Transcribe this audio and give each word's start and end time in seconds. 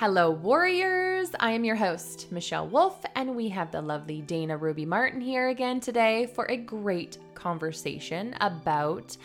Hello, 0.00 0.30
warriors. 0.30 1.28
I 1.40 1.50
am 1.50 1.62
your 1.62 1.76
host, 1.76 2.32
Michelle 2.32 2.66
Wolf, 2.66 3.04
and 3.14 3.36
we 3.36 3.50
have 3.50 3.70
the 3.70 3.82
lovely 3.82 4.22
Dana 4.22 4.56
Ruby 4.56 4.86
Martin 4.86 5.20
here 5.20 5.50
again 5.50 5.78
today 5.78 6.24
for 6.24 6.46
a 6.46 6.56
great 6.56 7.18
conversation 7.34 8.34
about, 8.40 9.18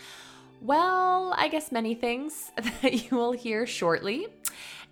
well, 0.60 1.32
I 1.34 1.48
guess 1.48 1.72
many 1.72 1.94
things 1.94 2.52
that 2.82 3.10
you 3.10 3.16
will 3.16 3.32
hear 3.32 3.64
shortly. 3.64 4.26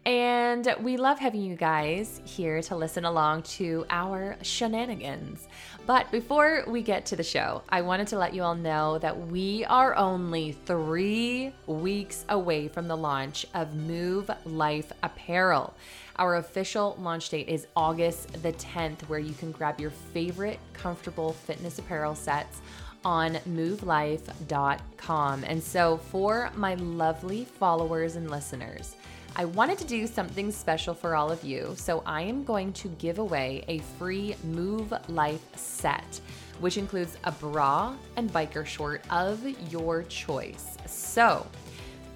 And 0.07 0.75
we 0.81 0.99
love 0.99 1.19
having 1.19 1.41
you 1.41 1.57
guys 1.57 2.21
here 2.27 2.61
to 2.63 2.77
listen 2.77 3.07
along 3.07 3.45
to 3.45 3.87
our 3.89 4.37
shenanigans. 4.43 5.49
But 5.87 6.11
before 6.11 6.65
we 6.67 6.83
get 6.83 7.07
to 7.07 7.17
the 7.17 7.23
show, 7.23 7.63
I 7.71 7.81
wanted 7.81 8.09
to 8.09 8.19
let 8.19 8.35
you 8.35 8.43
all 8.43 8.55
know 8.55 8.99
that 8.99 9.29
we 9.29 9.65
are 9.65 9.95
only 9.95 10.53
three 10.53 11.55
weeks 11.67 12.27
away 12.29 12.69
from 12.69 12.87
the 12.87 12.97
launch 12.97 13.47
of 13.55 13.75
Move 13.75 14.31
Life 14.45 14.93
Apparel. 15.03 15.73
Our 16.17 16.37
official 16.37 16.97
launch 17.01 17.31
date 17.31 17.49
is 17.49 17.67
August 17.75 18.43
the 18.43 18.53
10th, 18.53 19.09
where 19.09 19.19
you 19.19 19.33
can 19.33 19.53
grab 19.53 19.81
your 19.81 19.91
favorite 19.91 20.61
comfortable 20.75 21.33
fitness 21.33 21.79
apparel 21.79 22.15
sets 22.15 22.61
on 23.05 23.35
muvelife.com. 23.49 25.45
And 25.45 25.63
so, 25.63 25.97
for 25.97 26.51
my 26.57 26.75
lovely 26.75 27.45
followers 27.45 28.17
and 28.17 28.31
listeners, 28.31 28.97
I 29.37 29.47
wanted 29.47 29.79
to 29.79 29.85
do 29.85 30.07
something 30.07 30.53
special 30.53 30.95
for 30.95 31.17
all 31.17 31.33
of 31.33 31.43
you, 31.43 31.75
so 31.77 32.05
I 32.07 32.23
am 32.23 32.45
going 32.45 32.73
to 32.75 32.89
give 32.89 33.19
away 33.19 33.65
a 33.67 33.81
free 33.99 34.37
Move 34.45 34.95
Life 35.09 35.45
set, 35.57 36.21
which 36.61 36.79
includes 36.79 37.19
a 37.25 37.33
bra 37.33 37.97
and 38.15 38.33
biker 38.33 38.65
short 38.65 39.03
of 39.11 39.45
your 39.73 40.05
choice. 40.05 40.77
So, 40.87 41.45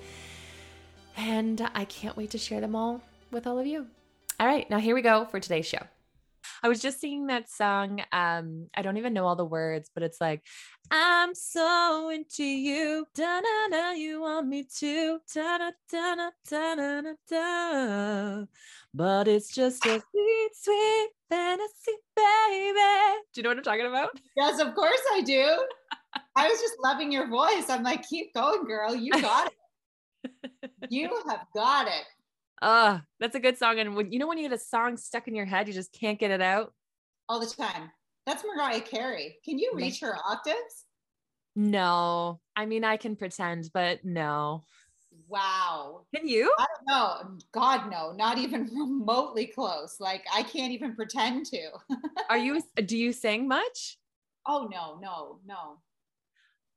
And 1.16 1.68
I 1.74 1.84
can't 1.86 2.16
wait 2.16 2.30
to 2.30 2.38
share 2.38 2.60
them 2.60 2.74
all 2.74 3.02
with 3.30 3.46
all 3.46 3.58
of 3.58 3.66
you. 3.66 3.86
All 4.38 4.46
right, 4.46 4.68
now 4.68 4.78
here 4.78 4.94
we 4.94 5.02
go 5.02 5.26
for 5.26 5.40
today's 5.40 5.66
show. 5.66 5.82
I 6.62 6.68
was 6.68 6.80
just 6.80 7.00
singing 7.00 7.26
that 7.26 7.50
song. 7.50 8.02
Um, 8.12 8.68
I 8.74 8.82
don't 8.82 8.96
even 8.96 9.12
know 9.12 9.26
all 9.26 9.34
the 9.34 9.44
words, 9.44 9.90
but 9.92 10.04
it's 10.04 10.20
like, 10.20 10.42
I'm 10.92 11.34
so 11.34 12.10
into 12.10 12.44
you. 12.44 13.04
Da 13.16 13.40
na 13.40 13.66
na, 13.68 13.90
you 13.92 14.20
want 14.20 14.46
me 14.46 14.66
to. 14.78 15.18
Da 15.34 15.58
da 15.58 15.70
da 15.90 16.14
da 16.14 16.30
da 16.48 17.00
da 17.00 17.12
da. 17.28 18.44
But 18.94 19.26
it's 19.26 19.52
just 19.52 19.84
a 19.86 20.00
sweet, 20.10 20.50
sweet 20.54 21.08
fantasy, 21.28 21.96
baby. 22.14 23.18
Do 23.32 23.40
you 23.40 23.42
know 23.42 23.50
what 23.50 23.58
I'm 23.58 23.64
talking 23.64 23.86
about? 23.86 24.10
Yes, 24.36 24.60
of 24.60 24.74
course 24.74 25.00
I 25.14 25.22
do. 25.22 25.66
I 26.36 26.46
was 26.46 26.60
just 26.60 26.74
loving 26.84 27.10
your 27.10 27.26
voice. 27.28 27.70
I'm 27.70 27.82
like, 27.82 28.06
keep 28.08 28.34
going, 28.34 28.64
girl. 28.66 28.94
You 28.94 29.12
got 29.20 29.50
it. 29.50 30.70
you 30.90 31.08
have 31.26 31.46
got 31.54 31.88
it. 31.88 32.04
Oh, 32.64 33.00
that's 33.18 33.34
a 33.34 33.40
good 33.40 33.58
song. 33.58 33.80
And 33.80 33.96
when 33.96 34.12
you 34.12 34.20
know 34.20 34.28
when 34.28 34.38
you 34.38 34.48
get 34.48 34.56
a 34.56 34.62
song 34.62 34.96
stuck 34.96 35.26
in 35.26 35.34
your 35.34 35.44
head, 35.44 35.66
you 35.66 35.74
just 35.74 35.92
can't 35.92 36.18
get 36.18 36.30
it 36.30 36.40
out. 36.40 36.72
All 37.28 37.40
the 37.40 37.46
time. 37.46 37.90
That's 38.24 38.44
Mariah 38.44 38.80
Carey. 38.80 39.38
Can 39.44 39.58
you 39.58 39.72
reach 39.74 39.98
her 40.00 40.16
octaves? 40.24 40.86
No. 41.56 42.40
I 42.54 42.66
mean, 42.66 42.84
I 42.84 42.96
can 42.96 43.16
pretend, 43.16 43.68
but 43.74 44.04
no. 44.04 44.62
Wow. 45.28 46.06
Can 46.14 46.28
you? 46.28 46.54
I 46.56 46.66
don't 46.66 46.86
know. 46.86 47.38
God, 47.52 47.90
no, 47.90 48.12
not 48.12 48.38
even 48.38 48.64
remotely 48.72 49.46
close. 49.46 49.96
Like 49.98 50.24
I 50.32 50.44
can't 50.44 50.72
even 50.72 50.94
pretend 50.94 51.46
to. 51.46 51.70
Are 52.30 52.38
you, 52.38 52.62
do 52.86 52.96
you 52.96 53.12
sing 53.12 53.48
much? 53.48 53.98
Oh, 54.46 54.68
no, 54.70 54.98
no, 55.00 55.40
no. 55.44 55.78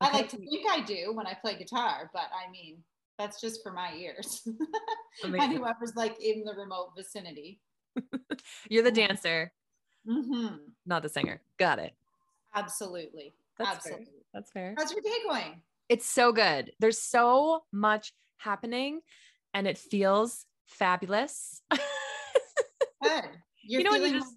Okay. 0.03 0.11
I 0.11 0.17
like 0.17 0.29
to 0.29 0.37
think 0.37 0.65
I 0.69 0.81
do 0.81 1.13
when 1.13 1.27
I 1.27 1.35
play 1.35 1.57
guitar, 1.57 2.09
but 2.11 2.23
I 2.33 2.51
mean, 2.51 2.83
that's 3.17 3.39
just 3.41 3.63
for 3.63 3.71
my 3.71 3.93
ears. 3.95 4.47
and 5.23 5.53
whoever's 5.53 5.95
like 5.95 6.21
in 6.21 6.43
the 6.43 6.53
remote 6.53 6.91
vicinity. 6.95 7.59
You're 8.69 8.83
the 8.83 8.91
dancer, 8.91 9.51
mm-hmm. 10.07 10.55
not 10.85 11.03
the 11.03 11.09
singer. 11.09 11.41
Got 11.57 11.79
it. 11.79 11.93
Absolutely. 12.53 13.33
That's 13.57 13.77
Absolutely. 13.77 14.05
Fair. 14.05 14.13
That's 14.33 14.51
fair. 14.51 14.75
How's 14.77 14.91
your 14.91 15.01
day 15.01 15.17
going? 15.27 15.61
It's 15.87 16.05
so 16.05 16.31
good. 16.31 16.71
There's 16.79 16.99
so 16.99 17.63
much 17.71 18.11
happening 18.37 19.01
and 19.53 19.67
it 19.67 19.77
feels 19.77 20.45
fabulous. 20.67 21.61
good. 21.71 23.23
You're 23.63 23.81
you 23.81 23.83
know, 23.83 23.93
feeling- 23.93 24.13
just 24.13 24.35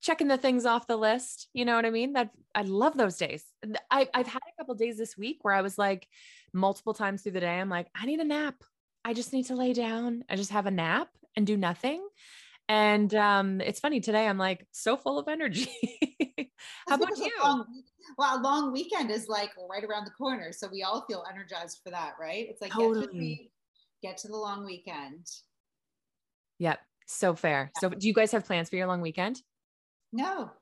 checking 0.00 0.28
the 0.28 0.36
things 0.36 0.66
off 0.66 0.86
the 0.86 0.96
list. 0.96 1.48
You 1.54 1.64
know 1.64 1.74
what 1.74 1.86
I 1.86 1.90
mean? 1.90 2.12
That 2.12 2.30
I 2.54 2.62
love 2.62 2.96
those 2.96 3.16
days. 3.16 3.44
I, 3.90 4.08
I've 4.14 4.26
had 4.26 4.42
a 4.53 4.53
couple 4.64 4.74
days 4.74 4.96
this 4.96 5.16
week 5.16 5.38
where 5.42 5.52
I 5.52 5.60
was 5.60 5.76
like, 5.76 6.08
multiple 6.54 6.94
times 6.94 7.22
through 7.22 7.32
the 7.32 7.40
day, 7.40 7.60
I'm 7.60 7.68
like, 7.68 7.88
I 7.94 8.06
need 8.06 8.20
a 8.20 8.24
nap. 8.24 8.54
I 9.04 9.12
just 9.12 9.34
need 9.34 9.44
to 9.46 9.54
lay 9.54 9.74
down. 9.74 10.24
I 10.30 10.36
just 10.36 10.52
have 10.52 10.64
a 10.64 10.70
nap 10.70 11.08
and 11.36 11.46
do 11.46 11.56
nothing. 11.58 12.06
And 12.66 13.14
um, 13.14 13.60
it's 13.60 13.80
funny 13.80 14.00
today. 14.00 14.26
I'm 14.26 14.38
like 14.38 14.66
so 14.72 14.96
full 14.96 15.18
of 15.18 15.28
energy. 15.28 15.68
How 16.88 16.96
about 16.96 17.18
you? 17.18 17.30
Long, 17.42 17.66
well, 18.16 18.38
a 18.38 18.40
long 18.40 18.72
weekend 18.72 19.10
is 19.10 19.28
like 19.28 19.50
right 19.68 19.84
around 19.84 20.06
the 20.06 20.12
corner, 20.12 20.50
so 20.50 20.68
we 20.72 20.82
all 20.82 21.04
feel 21.06 21.24
energized 21.30 21.80
for 21.84 21.90
that, 21.90 22.14
right? 22.18 22.46
It's 22.48 22.62
like 22.62 22.72
totally. 22.72 23.00
get, 23.00 23.12
to 23.12 23.18
the, 23.18 23.50
get 24.02 24.16
to 24.18 24.28
the 24.28 24.36
long 24.36 24.64
weekend. 24.64 25.26
Yep, 26.58 26.78
so 27.06 27.34
fair. 27.34 27.70
Yeah. 27.74 27.80
So, 27.80 27.94
do 27.94 28.06
you 28.06 28.14
guys 28.14 28.32
have 28.32 28.46
plans 28.46 28.70
for 28.70 28.76
your 28.76 28.86
long 28.86 29.02
weekend? 29.02 29.42
No, 30.12 30.52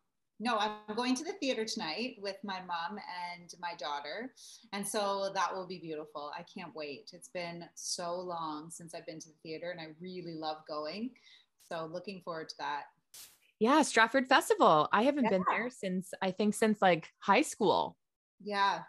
no, 0.42 0.58
I'm 0.58 0.96
going 0.96 1.14
to 1.14 1.24
the 1.24 1.34
theater 1.34 1.64
tonight 1.64 2.16
with 2.20 2.36
my 2.42 2.58
mom 2.66 2.98
and 3.32 3.54
my 3.60 3.74
daughter. 3.78 4.34
And 4.72 4.84
so 4.86 5.30
that 5.36 5.54
will 5.54 5.68
be 5.68 5.78
beautiful. 5.78 6.32
I 6.36 6.44
can't 6.52 6.74
wait. 6.74 7.10
It's 7.12 7.28
been 7.28 7.64
so 7.76 8.16
long 8.18 8.68
since 8.68 8.92
I've 8.92 9.06
been 9.06 9.20
to 9.20 9.28
the 9.28 9.36
theater 9.44 9.70
and 9.70 9.80
I 9.80 9.94
really 10.00 10.34
love 10.34 10.56
going. 10.68 11.10
So 11.70 11.88
looking 11.92 12.22
forward 12.24 12.48
to 12.48 12.54
that. 12.58 12.82
Yeah, 13.60 13.82
Stratford 13.82 14.26
Festival. 14.26 14.88
I 14.92 15.04
haven't 15.04 15.24
yeah. 15.24 15.30
been 15.30 15.44
there 15.48 15.70
since 15.70 16.10
I 16.20 16.32
think 16.32 16.54
since 16.54 16.82
like 16.82 17.08
high 17.20 17.42
school. 17.42 17.96
Yeah. 18.42 18.80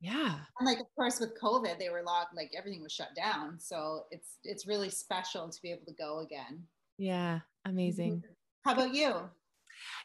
Yeah. 0.00 0.36
And 0.58 0.66
like 0.66 0.80
of 0.80 0.86
course 0.96 1.20
with 1.20 1.38
COVID, 1.38 1.78
they 1.78 1.90
were 1.90 2.02
locked, 2.02 2.34
like 2.34 2.50
everything 2.56 2.82
was 2.82 2.92
shut 2.92 3.14
down. 3.14 3.60
So 3.60 4.04
it's 4.10 4.38
it's 4.42 4.66
really 4.66 4.88
special 4.88 5.50
to 5.50 5.62
be 5.62 5.70
able 5.70 5.84
to 5.84 5.94
go 5.94 6.20
again. 6.20 6.62
Yeah, 6.96 7.40
amazing. 7.66 8.22
How 8.64 8.72
about 8.72 8.94
you? 8.94 9.28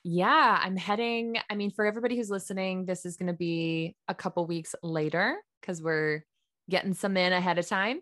Yeah, 0.03 0.59
I'm 0.62 0.78
heading. 0.78 1.38
I 1.50 1.56
mean, 1.56 1.72
for 1.72 1.85
everybody 1.85 2.16
who's 2.16 2.30
listening, 2.30 2.85
this 2.85 3.06
is 3.06 3.18
going 3.18 3.28
to 3.28 3.34
be 3.34 3.96
a 4.07 4.16
couple 4.16 4.46
weeks 4.46 4.75
later 4.84 5.38
because 5.62 5.81
we're 5.81 6.24
getting 6.69 6.94
some 6.94 7.18
in 7.18 7.34
ahead 7.34 7.57
of 7.57 7.68
time. 7.68 7.97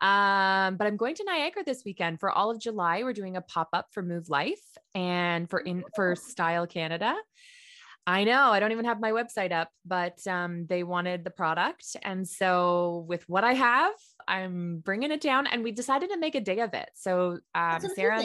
Um, 0.00 0.76
but 0.76 0.86
I'm 0.86 0.96
going 0.96 1.14
to 1.16 1.24
Niagara 1.24 1.64
this 1.64 1.82
weekend 1.84 2.20
for 2.20 2.30
all 2.30 2.50
of 2.50 2.60
July. 2.60 3.02
We're 3.02 3.12
doing 3.12 3.36
a 3.36 3.42
pop 3.42 3.68
up 3.72 3.86
for 3.90 4.02
Move 4.02 4.28
Life 4.28 4.62
and 4.94 5.50
for 5.50 5.60
in 5.60 5.84
for 5.94 6.14
Style 6.16 6.66
Canada. 6.66 7.14
I 8.06 8.24
know 8.24 8.50
I 8.50 8.58
don't 8.58 8.72
even 8.72 8.84
have 8.86 9.00
my 9.00 9.12
website 9.12 9.52
up, 9.52 9.68
but 9.84 10.26
um, 10.26 10.66
they 10.66 10.82
wanted 10.82 11.22
the 11.22 11.30
product, 11.30 11.96
and 12.02 12.26
so 12.26 13.04
with 13.06 13.22
what 13.28 13.44
I 13.44 13.54
have, 13.54 13.92
I'm 14.26 14.78
bringing 14.78 15.12
it 15.12 15.20
down. 15.20 15.46
And 15.46 15.62
we 15.62 15.70
decided 15.70 16.10
to 16.10 16.18
make 16.18 16.34
a 16.34 16.40
day 16.40 16.60
of 16.60 16.74
it. 16.74 16.90
So 16.94 17.38
um, 17.54 17.80
Sarah, 17.94 18.20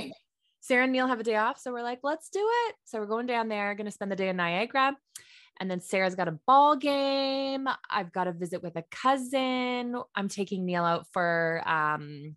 Sarah 0.67 0.83
and 0.83 0.91
Neil 0.91 1.07
have 1.07 1.21
a 1.21 1.23
day 1.23 1.37
off. 1.37 1.57
So 1.57 1.71
we're 1.71 1.81
like, 1.81 1.99
let's 2.03 2.29
do 2.29 2.45
it. 2.67 2.75
So 2.83 2.99
we're 2.99 3.05
going 3.05 3.25
down 3.25 3.47
there, 3.47 3.73
going 3.73 3.85
to 3.85 3.91
spend 3.91 4.11
the 4.11 4.17
day 4.17 4.27
in 4.27 4.35
Niagara. 4.35 4.97
And 5.61 5.71
then 5.71 5.79
Sarah's 5.79 6.13
got 6.13 6.27
a 6.27 6.37
ball 6.45 6.75
game. 6.75 7.67
I've 7.89 8.11
got 8.11 8.27
a 8.27 8.33
visit 8.33 8.61
with 8.61 8.75
a 8.75 8.83
cousin. 8.91 9.95
I'm 10.13 10.27
taking 10.27 10.65
Neil 10.65 10.83
out 10.83 11.07
for 11.13 11.63
um 11.65 12.35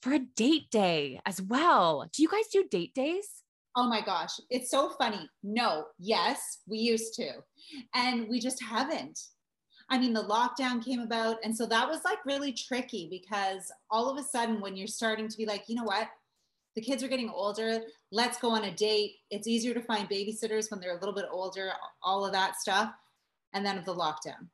for 0.00 0.12
a 0.12 0.20
date 0.20 0.70
day 0.70 1.20
as 1.26 1.42
well. 1.42 2.08
Do 2.12 2.22
you 2.22 2.28
guys 2.28 2.46
do 2.52 2.64
date 2.70 2.94
days? 2.94 3.28
Oh 3.76 3.88
my 3.88 4.00
gosh, 4.00 4.32
it's 4.48 4.70
so 4.70 4.90
funny. 4.90 5.28
No, 5.42 5.86
yes, 5.98 6.60
we 6.68 6.78
used 6.78 7.14
to. 7.14 7.30
And 7.94 8.28
we 8.28 8.38
just 8.38 8.62
haven't. 8.62 9.18
I 9.90 9.98
mean, 9.98 10.12
the 10.12 10.24
lockdown 10.24 10.84
came 10.84 11.00
about. 11.00 11.38
And 11.42 11.56
so 11.56 11.66
that 11.66 11.88
was 11.88 12.00
like 12.04 12.24
really 12.24 12.52
tricky 12.52 13.08
because 13.10 13.70
all 13.90 14.08
of 14.08 14.18
a 14.18 14.26
sudden, 14.26 14.60
when 14.60 14.76
you're 14.76 14.86
starting 14.86 15.28
to 15.28 15.36
be 15.36 15.46
like, 15.46 15.64
you 15.68 15.74
know 15.74 15.84
what? 15.84 16.08
The 16.74 16.80
kids 16.80 17.02
are 17.02 17.08
getting 17.08 17.30
older. 17.30 17.80
Let's 18.10 18.38
go 18.38 18.50
on 18.50 18.64
a 18.64 18.74
date. 18.74 19.16
It's 19.30 19.46
easier 19.46 19.74
to 19.74 19.82
find 19.82 20.08
babysitters 20.08 20.70
when 20.70 20.80
they're 20.80 20.96
a 20.96 21.00
little 21.00 21.14
bit 21.14 21.26
older, 21.30 21.72
all 22.02 22.24
of 22.24 22.32
that 22.32 22.56
stuff. 22.56 22.92
And 23.52 23.64
then 23.66 23.76
of 23.76 23.84
the 23.84 23.94
lockdown. 23.94 24.48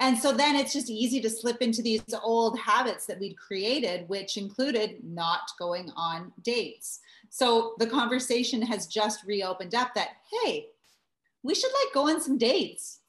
And 0.00 0.18
so 0.18 0.32
then 0.32 0.56
it's 0.56 0.72
just 0.72 0.90
easy 0.90 1.20
to 1.20 1.30
slip 1.30 1.62
into 1.62 1.82
these 1.82 2.02
old 2.22 2.58
habits 2.58 3.06
that 3.06 3.20
we'd 3.20 3.36
created, 3.36 4.08
which 4.08 4.36
included 4.36 4.96
not 5.04 5.42
going 5.58 5.92
on 5.94 6.32
dates. 6.42 7.00
So 7.28 7.74
the 7.78 7.86
conversation 7.86 8.62
has 8.62 8.86
just 8.86 9.24
reopened 9.24 9.74
up 9.74 9.94
that, 9.94 10.08
hey, 10.32 10.68
we 11.42 11.54
should 11.54 11.70
like 11.84 11.94
go 11.94 12.08
on 12.08 12.20
some 12.20 12.38
dates 12.38 13.00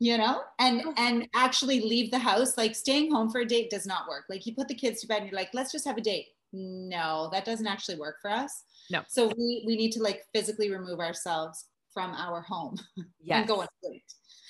you 0.00 0.18
know 0.18 0.42
and 0.58 0.82
and 0.96 1.28
actually 1.34 1.80
leave 1.80 2.10
the 2.10 2.18
house 2.18 2.58
like 2.58 2.74
staying 2.74 3.12
home 3.12 3.30
for 3.30 3.40
a 3.40 3.46
date 3.46 3.70
does 3.70 3.86
not 3.86 4.08
work 4.08 4.24
like 4.28 4.44
you 4.44 4.54
put 4.54 4.66
the 4.66 4.74
kids 4.74 5.00
to 5.00 5.06
bed 5.06 5.18
and 5.18 5.30
you're 5.30 5.38
like 5.38 5.50
let's 5.54 5.70
just 5.70 5.86
have 5.86 5.96
a 5.96 6.00
date 6.00 6.28
no 6.54 7.28
that 7.32 7.44
doesn't 7.44 7.66
actually 7.66 7.98
work 7.98 8.16
for 8.22 8.30
us 8.30 8.64
no 8.90 9.02
so 9.08 9.26
we 9.36 9.64
we 9.66 9.76
need 9.76 9.90
to 9.90 10.02
like 10.02 10.22
physically 10.34 10.70
remove 10.70 11.00
ourselves 11.00 11.66
from 11.92 12.12
our 12.12 12.40
home 12.42 12.76
yes. 13.20 13.38
and 13.38 13.48
go 13.48 13.60
on 13.60 13.66
a 13.66 13.88
date 13.88 14.02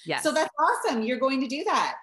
yeah 0.05 0.21
so 0.21 0.33
that's 0.33 0.51
awesome 0.59 1.03
you're 1.03 1.19
going 1.19 1.41
to 1.41 1.49
do 1.49 1.65
that 1.65 1.97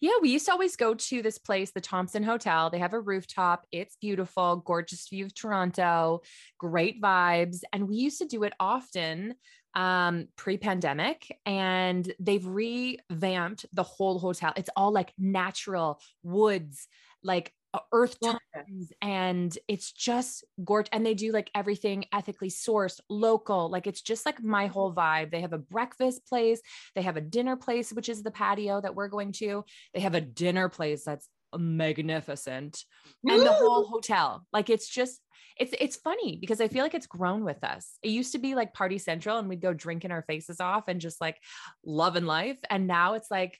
yeah, 0.00 0.12
we 0.22 0.30
used 0.30 0.46
to 0.46 0.52
always 0.52 0.76
go 0.76 0.94
to 0.94 1.22
this 1.22 1.38
place, 1.38 1.72
the 1.72 1.80
Thompson 1.80 2.22
Hotel. 2.22 2.70
They 2.70 2.78
have 2.78 2.92
a 2.92 3.00
rooftop. 3.00 3.66
It's 3.72 3.96
beautiful, 4.00 4.56
gorgeous 4.56 5.08
view 5.08 5.24
of 5.24 5.34
Toronto, 5.34 6.22
great 6.58 7.02
vibes. 7.02 7.62
And 7.72 7.88
we 7.88 7.96
used 7.96 8.18
to 8.18 8.26
do 8.26 8.44
it 8.44 8.52
often 8.60 9.34
um, 9.74 10.28
pre-pandemic 10.36 11.36
and 11.46 12.12
they've 12.20 12.46
revamped 12.46 13.66
the 13.72 13.82
whole 13.82 14.18
hotel. 14.18 14.52
It's 14.56 14.70
all 14.76 14.92
like 14.92 15.12
natural 15.18 16.00
woods, 16.22 16.86
like 17.22 17.52
Uh, 17.74 17.80
earth 17.92 18.16
tones 18.24 18.92
and 19.02 19.58
it's 19.68 19.92
just 19.92 20.42
gorgeous 20.64 20.88
and 20.90 21.04
they 21.04 21.12
do 21.12 21.32
like 21.32 21.50
everything 21.54 22.06
ethically 22.14 22.48
sourced 22.48 22.98
local 23.10 23.68
like 23.68 23.86
it's 23.86 24.00
just 24.00 24.24
like 24.24 24.42
my 24.42 24.68
whole 24.68 24.94
vibe 24.94 25.30
they 25.30 25.42
have 25.42 25.52
a 25.52 25.58
breakfast 25.58 26.26
place 26.26 26.62
they 26.94 27.02
have 27.02 27.18
a 27.18 27.20
dinner 27.20 27.56
place 27.56 27.92
which 27.92 28.08
is 28.08 28.22
the 28.22 28.30
patio 28.30 28.80
that 28.80 28.94
we're 28.94 29.08
going 29.08 29.32
to 29.32 29.62
they 29.92 30.00
have 30.00 30.14
a 30.14 30.20
dinner 30.20 30.70
place 30.70 31.04
that's 31.04 31.28
magnificent 31.54 32.84
and 33.26 33.42
the 33.42 33.52
whole 33.52 33.84
hotel 33.84 34.46
like 34.50 34.70
it's 34.70 34.88
just 34.88 35.20
it's 35.58 35.74
it's 35.78 35.96
funny 35.96 36.38
because 36.40 36.60
I 36.60 36.68
feel 36.68 36.84
like 36.84 36.94
it's 36.94 37.06
grown 37.06 37.44
with 37.44 37.64
us. 37.64 37.98
It 38.02 38.10
used 38.10 38.32
to 38.32 38.38
be 38.38 38.54
like 38.54 38.74
party 38.74 38.98
central 38.98 39.38
and 39.38 39.48
we'd 39.48 39.60
go 39.60 39.72
drinking 39.74 40.12
our 40.12 40.22
faces 40.22 40.60
off 40.60 40.84
and 40.86 41.00
just 41.00 41.20
like 41.20 41.36
loving 41.84 42.26
life. 42.26 42.58
And 42.70 42.86
now 42.86 43.14
it's 43.14 43.30
like 43.30 43.58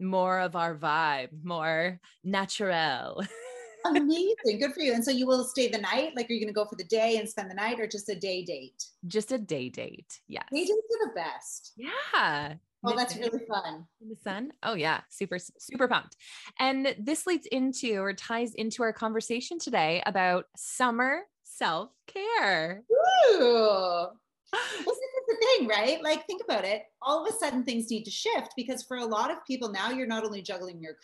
more 0.00 0.40
of 0.40 0.56
our 0.56 0.74
vibe, 0.74 1.28
more 1.42 2.00
natural. 2.24 3.22
Amazing. 3.94 4.58
Good 4.60 4.72
for 4.72 4.80
you. 4.80 4.92
And 4.92 5.04
so 5.04 5.10
you 5.10 5.26
will 5.26 5.44
stay 5.44 5.68
the 5.68 5.78
night? 5.78 6.12
Like, 6.16 6.28
are 6.30 6.32
you 6.32 6.40
going 6.40 6.52
to 6.52 6.54
go 6.54 6.64
for 6.64 6.76
the 6.76 6.84
day 6.84 7.18
and 7.18 7.28
spend 7.28 7.50
the 7.50 7.54
night 7.54 7.78
or 7.78 7.86
just 7.86 8.08
a 8.08 8.14
day 8.14 8.44
date? 8.44 8.84
Just 9.06 9.32
a 9.32 9.38
day 9.38 9.68
date. 9.68 10.20
Yes. 10.28 10.44
Day 10.52 10.64
dates 10.64 10.72
are 10.72 11.08
the 11.08 11.14
best. 11.14 11.72
Yeah. 11.76 12.54
Oh, 12.84 12.94
that's 12.96 13.16
really 13.16 13.40
fun. 13.48 13.84
In 14.00 14.08
the 14.08 14.16
sun. 14.16 14.52
Oh 14.62 14.74
yeah, 14.74 15.00
super 15.08 15.38
super 15.38 15.88
pumped. 15.88 16.16
And 16.60 16.94
this 17.00 17.26
leads 17.26 17.46
into 17.46 17.96
or 17.96 18.12
ties 18.12 18.54
into 18.54 18.82
our 18.84 18.92
conversation 18.92 19.58
today 19.58 20.02
about 20.06 20.44
summer 20.56 21.22
self 21.42 21.90
care. 22.06 22.84
Ooh. 22.92 23.38
Well, 23.40 24.16
this 24.52 24.86
is 24.86 25.26
the 25.26 25.36
thing, 25.58 25.68
right? 25.68 26.02
Like, 26.02 26.26
think 26.26 26.42
about 26.44 26.64
it. 26.64 26.84
All 27.02 27.24
of 27.24 27.32
a 27.32 27.36
sudden, 27.36 27.64
things 27.64 27.90
need 27.90 28.04
to 28.04 28.10
shift 28.10 28.52
because 28.56 28.82
for 28.84 28.98
a 28.98 29.04
lot 29.04 29.30
of 29.30 29.44
people 29.44 29.70
now, 29.70 29.90
you're 29.90 30.06
not 30.06 30.24
only 30.24 30.40
juggling 30.40 30.80
your 30.80 30.94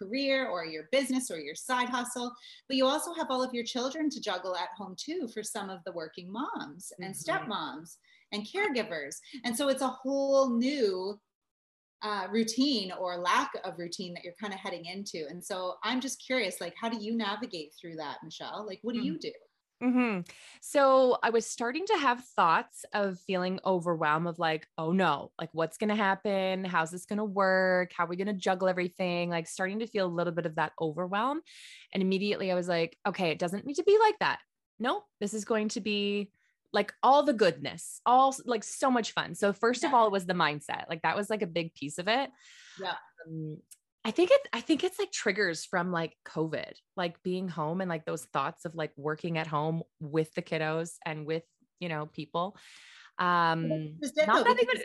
career 0.00 0.48
or 0.48 0.64
your 0.64 0.84
business 0.92 1.30
or 1.30 1.38
your 1.38 1.54
side 1.54 1.88
hustle, 1.88 2.32
but 2.68 2.76
you 2.76 2.86
also 2.86 3.12
have 3.14 3.26
all 3.30 3.42
of 3.42 3.52
your 3.52 3.64
children 3.64 4.08
to 4.10 4.20
juggle 4.20 4.56
at 4.56 4.68
home 4.76 4.94
too 4.96 5.28
for 5.32 5.42
some 5.42 5.70
of 5.70 5.80
the 5.84 5.92
working 5.92 6.30
moms 6.30 6.92
and 6.98 7.14
mm-hmm. 7.14 7.50
stepmoms 7.50 7.96
and 8.32 8.46
caregivers. 8.46 9.16
And 9.44 9.56
so 9.56 9.68
it's 9.68 9.82
a 9.82 9.88
whole 9.88 10.56
new 10.56 11.18
uh, 12.02 12.26
routine 12.30 12.92
or 12.92 13.18
lack 13.18 13.50
of 13.64 13.78
routine 13.78 14.14
that 14.14 14.24
you're 14.24 14.32
kind 14.40 14.54
of 14.54 14.60
heading 14.60 14.86
into. 14.86 15.26
And 15.28 15.44
so 15.44 15.74
I'm 15.84 16.00
just 16.00 16.24
curious, 16.24 16.60
like, 16.60 16.74
how 16.80 16.88
do 16.88 16.96
you 16.98 17.14
navigate 17.14 17.74
through 17.78 17.96
that, 17.96 18.18
Michelle? 18.24 18.64
Like, 18.66 18.80
what 18.82 18.94
do 18.94 19.00
mm-hmm. 19.00 19.06
you 19.06 19.18
do? 19.18 19.32
Mm-hmm. 19.82 20.20
So 20.60 21.18
I 21.22 21.30
was 21.30 21.46
starting 21.46 21.86
to 21.86 21.96
have 21.96 22.22
thoughts 22.36 22.84
of 22.92 23.18
feeling 23.20 23.60
overwhelmed 23.64 24.26
of 24.26 24.38
like, 24.38 24.66
oh 24.76 24.92
no, 24.92 25.32
like 25.40 25.48
what's 25.52 25.78
going 25.78 25.88
to 25.88 25.94
happen? 25.94 26.64
How's 26.64 26.90
this 26.90 27.06
going 27.06 27.18
to 27.18 27.24
work? 27.24 27.92
How 27.96 28.04
are 28.04 28.08
we 28.08 28.16
going 28.16 28.26
to 28.26 28.34
juggle 28.34 28.68
everything? 28.68 29.30
Like 29.30 29.46
starting 29.46 29.78
to 29.78 29.86
feel 29.86 30.06
a 30.06 30.08
little 30.08 30.34
bit 30.34 30.46
of 30.46 30.56
that 30.56 30.72
overwhelm. 30.80 31.40
And 31.94 32.02
immediately 32.02 32.52
I 32.52 32.54
was 32.54 32.68
like, 32.68 32.96
okay, 33.06 33.30
it 33.30 33.38
doesn't 33.38 33.64
need 33.64 33.76
to 33.76 33.84
be 33.84 33.98
like 33.98 34.18
that. 34.20 34.40
No, 34.78 35.02
this 35.18 35.32
is 35.32 35.44
going 35.44 35.68
to 35.70 35.80
be 35.80 36.30
like 36.72 36.92
all 37.02 37.22
the 37.22 37.32
goodness, 37.32 38.00
all 38.06 38.34
like 38.44 38.64
so 38.64 38.90
much 38.90 39.12
fun. 39.12 39.34
So 39.34 39.52
first 39.52 39.82
yeah. 39.82 39.88
of 39.88 39.94
all, 39.94 40.06
it 40.06 40.12
was 40.12 40.26
the 40.26 40.34
mindset. 40.34 40.84
Like 40.88 41.02
that 41.02 41.16
was 41.16 41.30
like 41.30 41.42
a 41.42 41.46
big 41.46 41.74
piece 41.74 41.98
of 41.98 42.06
it. 42.06 42.30
Yeah. 42.80 42.94
Um, 43.26 43.58
I 44.04 44.10
think 44.10 44.30
it 44.30 44.40
I 44.52 44.60
think 44.60 44.82
it's 44.82 44.98
like 44.98 45.12
triggers 45.12 45.64
from 45.64 45.92
like 45.92 46.16
COVID, 46.26 46.72
like 46.96 47.22
being 47.22 47.48
home 47.48 47.80
and 47.80 47.88
like 47.88 48.04
those 48.04 48.24
thoughts 48.26 48.64
of 48.64 48.74
like 48.74 48.92
working 48.96 49.36
at 49.36 49.46
home 49.46 49.82
with 50.00 50.32
the 50.34 50.42
kiddos 50.42 50.92
and 51.04 51.26
with, 51.26 51.44
you 51.80 51.88
know, 51.88 52.06
people. 52.06 52.56
Um 53.18 53.68
not 53.68 54.46
that 54.46 54.58
even 54.62 54.82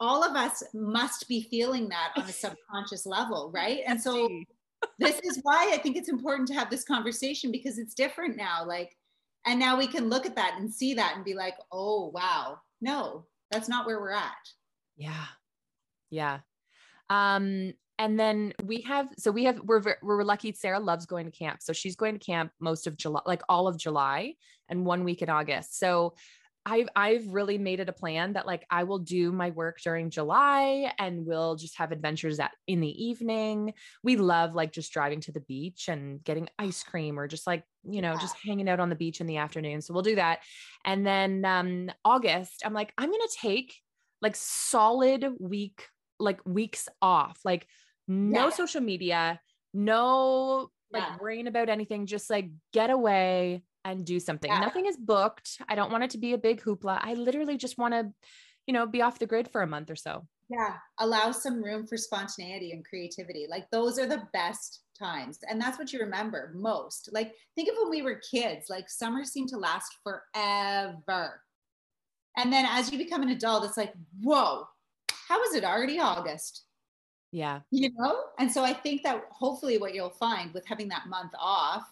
all 0.00 0.22
of 0.22 0.36
us 0.36 0.62
must 0.72 1.26
be 1.28 1.42
feeling 1.42 1.88
that 1.88 2.12
on 2.16 2.24
a 2.24 2.32
subconscious 2.32 3.04
level, 3.04 3.50
right? 3.52 3.80
And 3.86 4.00
so 4.00 4.28
this 4.98 5.20
is 5.24 5.40
why 5.42 5.70
I 5.72 5.78
think 5.78 5.96
it's 5.96 6.08
important 6.08 6.48
to 6.48 6.54
have 6.54 6.70
this 6.70 6.84
conversation 6.84 7.50
because 7.50 7.78
it's 7.78 7.94
different 7.94 8.36
now. 8.36 8.64
Like, 8.64 8.96
and 9.46 9.58
now 9.58 9.76
we 9.76 9.86
can 9.86 10.08
look 10.08 10.26
at 10.26 10.36
that 10.36 10.56
and 10.58 10.72
see 10.72 10.94
that 10.94 11.14
and 11.16 11.24
be 11.24 11.34
like, 11.34 11.54
oh, 11.72 12.10
wow, 12.14 12.58
no, 12.80 13.26
that's 13.50 13.68
not 13.68 13.86
where 13.86 14.00
we're 14.00 14.12
at. 14.12 14.32
Yeah. 14.96 15.24
Yeah. 16.10 16.40
Um, 17.10 17.72
and 17.98 18.18
then 18.18 18.52
we 18.64 18.80
have 18.82 19.08
so 19.18 19.30
we 19.30 19.44
have 19.44 19.60
we're 19.64 19.82
we're 20.02 20.22
lucky 20.22 20.52
sarah 20.52 20.80
loves 20.80 21.06
going 21.06 21.26
to 21.26 21.36
camp 21.36 21.60
so 21.60 21.72
she's 21.72 21.96
going 21.96 22.18
to 22.18 22.24
camp 22.24 22.50
most 22.60 22.86
of 22.86 22.96
july 22.96 23.20
like 23.26 23.42
all 23.48 23.66
of 23.66 23.76
july 23.76 24.34
and 24.68 24.84
one 24.84 25.04
week 25.04 25.22
in 25.22 25.28
august 25.28 25.78
so 25.78 26.14
I've 26.68 26.88
I've 26.94 27.26
really 27.28 27.56
made 27.56 27.80
it 27.80 27.88
a 27.88 27.94
plan 27.94 28.34
that 28.34 28.46
like 28.46 28.66
I 28.70 28.84
will 28.84 28.98
do 28.98 29.32
my 29.32 29.50
work 29.50 29.80
during 29.80 30.10
July 30.10 30.92
and 30.98 31.24
we'll 31.24 31.56
just 31.56 31.78
have 31.78 31.92
adventures 31.92 32.38
at 32.40 32.50
in 32.66 32.80
the 32.80 33.06
evening. 33.06 33.72
We 34.02 34.16
love 34.16 34.54
like 34.54 34.72
just 34.72 34.92
driving 34.92 35.22
to 35.22 35.32
the 35.32 35.40
beach 35.40 35.88
and 35.88 36.22
getting 36.22 36.46
ice 36.58 36.82
cream 36.82 37.18
or 37.18 37.26
just 37.26 37.46
like, 37.46 37.64
you 37.84 38.02
know, 38.02 38.12
yeah. 38.12 38.20
just 38.20 38.36
hanging 38.44 38.68
out 38.68 38.80
on 38.80 38.90
the 38.90 38.96
beach 38.96 39.22
in 39.22 39.26
the 39.26 39.38
afternoon. 39.38 39.80
So 39.80 39.94
we'll 39.94 40.02
do 40.02 40.16
that. 40.16 40.40
And 40.84 41.06
then 41.06 41.42
um 41.46 41.90
August, 42.04 42.62
I'm 42.62 42.74
like 42.74 42.92
I'm 42.98 43.08
going 43.08 43.26
to 43.26 43.38
take 43.40 43.74
like 44.20 44.36
solid 44.36 45.26
week 45.40 45.88
like 46.20 46.40
weeks 46.44 46.86
off. 47.00 47.38
Like 47.46 47.66
no 48.08 48.44
yeah. 48.44 48.50
social 48.50 48.80
media, 48.80 49.40
no 49.72 50.70
like 50.90 51.02
yeah. 51.02 51.16
worrying 51.20 51.46
about 51.46 51.68
anything, 51.68 52.06
just 52.06 52.30
like 52.30 52.50
get 52.72 52.90
away 52.90 53.62
and 53.84 54.04
do 54.04 54.18
something. 54.18 54.50
Yeah. 54.50 54.60
Nothing 54.60 54.86
is 54.86 54.96
booked. 54.96 55.60
I 55.68 55.74
don't 55.74 55.92
want 55.92 56.04
it 56.04 56.10
to 56.10 56.18
be 56.18 56.32
a 56.32 56.38
big 56.38 56.62
hoopla. 56.62 56.98
I 57.02 57.14
literally 57.14 57.56
just 57.56 57.78
want 57.78 57.94
to, 57.94 58.10
you 58.66 58.74
know, 58.74 58.86
be 58.86 59.02
off 59.02 59.18
the 59.18 59.26
grid 59.26 59.50
for 59.50 59.62
a 59.62 59.66
month 59.66 59.90
or 59.90 59.96
so. 59.96 60.26
Yeah. 60.48 60.76
Allow 60.98 61.32
some 61.32 61.62
room 61.62 61.86
for 61.86 61.96
spontaneity 61.96 62.72
and 62.72 62.84
creativity. 62.84 63.46
Like 63.48 63.66
those 63.70 63.98
are 63.98 64.06
the 64.06 64.22
best 64.32 64.82
times. 64.98 65.38
And 65.48 65.60
that's 65.60 65.78
what 65.78 65.92
you 65.92 66.00
remember 66.00 66.52
most. 66.54 67.10
Like 67.12 67.34
think 67.54 67.68
of 67.68 67.76
when 67.78 67.90
we 67.90 68.02
were 68.02 68.20
kids, 68.30 68.66
like 68.68 68.88
summer 68.88 69.24
seemed 69.24 69.50
to 69.50 69.58
last 69.58 69.94
forever. 70.02 71.42
And 72.36 72.52
then 72.52 72.66
as 72.68 72.90
you 72.90 72.98
become 72.98 73.22
an 73.22 73.30
adult, 73.30 73.64
it's 73.64 73.76
like, 73.76 73.92
whoa, 74.22 74.64
how 75.28 75.42
is 75.44 75.54
it 75.54 75.64
already 75.64 75.98
August? 75.98 76.64
Yeah. 77.32 77.60
You 77.70 77.90
know? 77.96 78.24
And 78.38 78.50
so 78.50 78.64
I 78.64 78.72
think 78.72 79.02
that 79.02 79.24
hopefully 79.30 79.78
what 79.78 79.94
you'll 79.94 80.10
find 80.10 80.52
with 80.54 80.66
having 80.66 80.88
that 80.88 81.08
month 81.08 81.32
off 81.38 81.86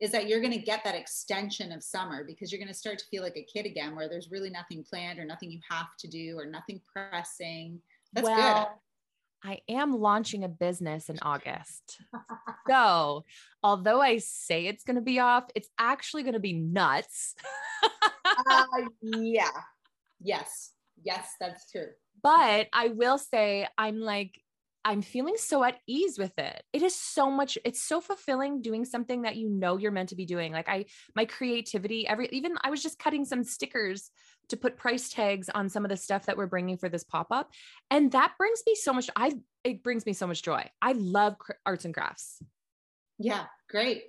is 0.00 0.10
that 0.10 0.28
you're 0.28 0.40
going 0.40 0.52
to 0.52 0.58
get 0.58 0.84
that 0.84 0.94
extension 0.94 1.72
of 1.72 1.82
summer 1.82 2.24
because 2.24 2.52
you're 2.52 2.58
going 2.58 2.68
to 2.68 2.74
start 2.74 2.98
to 2.98 3.04
feel 3.06 3.22
like 3.22 3.36
a 3.36 3.42
kid 3.44 3.64
again 3.64 3.94
where 3.94 4.08
there's 4.08 4.30
really 4.30 4.50
nothing 4.50 4.84
planned 4.84 5.18
or 5.18 5.24
nothing 5.24 5.50
you 5.50 5.60
have 5.70 5.96
to 5.98 6.08
do 6.08 6.36
or 6.36 6.46
nothing 6.46 6.80
pressing. 6.92 7.80
That's 8.12 8.26
well, 8.26 8.64
good. 8.64 9.50
I 9.50 9.60
am 9.68 9.92
launching 9.92 10.42
a 10.42 10.48
business 10.48 11.10
in 11.10 11.18
August. 11.22 11.98
so, 12.68 13.24
although 13.62 14.00
I 14.00 14.18
say 14.18 14.66
it's 14.66 14.84
going 14.84 14.96
to 14.96 15.02
be 15.02 15.20
off, 15.20 15.44
it's 15.54 15.68
actually 15.78 16.22
going 16.22 16.34
to 16.34 16.40
be 16.40 16.54
nuts. 16.54 17.34
uh, 18.50 18.64
yeah. 19.02 19.50
Yes. 20.20 20.72
Yes, 21.02 21.28
that's 21.38 21.70
true. 21.70 21.88
But 22.22 22.68
I 22.72 22.88
will 22.88 23.18
say 23.18 23.68
I'm 23.76 24.00
like 24.00 24.40
I'm 24.84 25.00
feeling 25.00 25.36
so 25.38 25.64
at 25.64 25.78
ease 25.86 26.18
with 26.18 26.38
it. 26.38 26.62
It 26.72 26.82
is 26.82 26.94
so 26.94 27.30
much, 27.30 27.56
it's 27.64 27.80
so 27.80 28.02
fulfilling 28.02 28.60
doing 28.60 28.84
something 28.84 29.22
that 29.22 29.36
you 29.36 29.48
know 29.48 29.78
you're 29.78 29.90
meant 29.90 30.10
to 30.10 30.16
be 30.16 30.26
doing. 30.26 30.52
Like 30.52 30.68
I, 30.68 30.84
my 31.16 31.24
creativity, 31.24 32.06
every, 32.06 32.28
even 32.32 32.56
I 32.62 32.68
was 32.68 32.82
just 32.82 32.98
cutting 32.98 33.24
some 33.24 33.44
stickers 33.44 34.10
to 34.50 34.58
put 34.58 34.76
price 34.76 35.08
tags 35.08 35.48
on 35.48 35.70
some 35.70 35.86
of 35.86 35.88
the 35.88 35.96
stuff 35.96 36.26
that 36.26 36.36
we're 36.36 36.46
bringing 36.46 36.76
for 36.76 36.90
this 36.90 37.02
pop 37.02 37.28
up. 37.30 37.50
And 37.90 38.12
that 38.12 38.32
brings 38.36 38.62
me 38.66 38.74
so 38.74 38.92
much, 38.92 39.08
I, 39.16 39.32
it 39.64 39.82
brings 39.82 40.04
me 40.04 40.12
so 40.12 40.26
much 40.26 40.42
joy. 40.42 40.68
I 40.82 40.92
love 40.92 41.36
arts 41.64 41.86
and 41.86 41.94
crafts. 41.94 42.42
Yeah. 43.18 43.44
Great. 43.70 44.02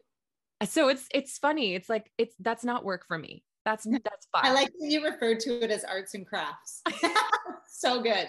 Uh, 0.59 0.65
so 0.65 0.89
it's, 0.89 1.07
it's 1.13 1.37
funny. 1.37 1.73
It's 1.73 1.87
like, 1.87 2.11
it's, 2.17 2.35
that's 2.39 2.65
not 2.65 2.83
work 2.83 3.05
for 3.07 3.17
me. 3.17 3.43
That's, 3.63 3.85
that's 3.89 4.27
fine. 4.29 4.45
I 4.45 4.51
like 4.51 4.67
that 4.67 4.91
you 4.91 5.05
referred 5.05 5.39
to 5.41 5.63
it 5.63 5.71
as 5.71 5.85
arts 5.85 6.15
and 6.15 6.27
crafts. 6.27 6.81
so 7.67 8.01
good. 8.01 8.27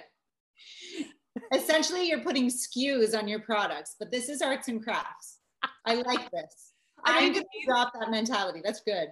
Essentially, 1.54 2.08
you're 2.08 2.20
putting 2.20 2.48
SKUs 2.48 3.16
on 3.16 3.28
your 3.28 3.40
products, 3.40 3.96
but 3.98 4.10
this 4.10 4.28
is 4.28 4.42
arts 4.42 4.68
and 4.68 4.82
crafts. 4.82 5.38
I 5.84 5.94
like 5.94 6.30
this. 6.30 6.72
I'm 7.04 7.32
going 7.32 7.44
to 7.44 7.66
drop 7.66 7.92
that 7.98 8.10
mentality. 8.10 8.60
That's 8.64 8.80
good. 8.80 9.08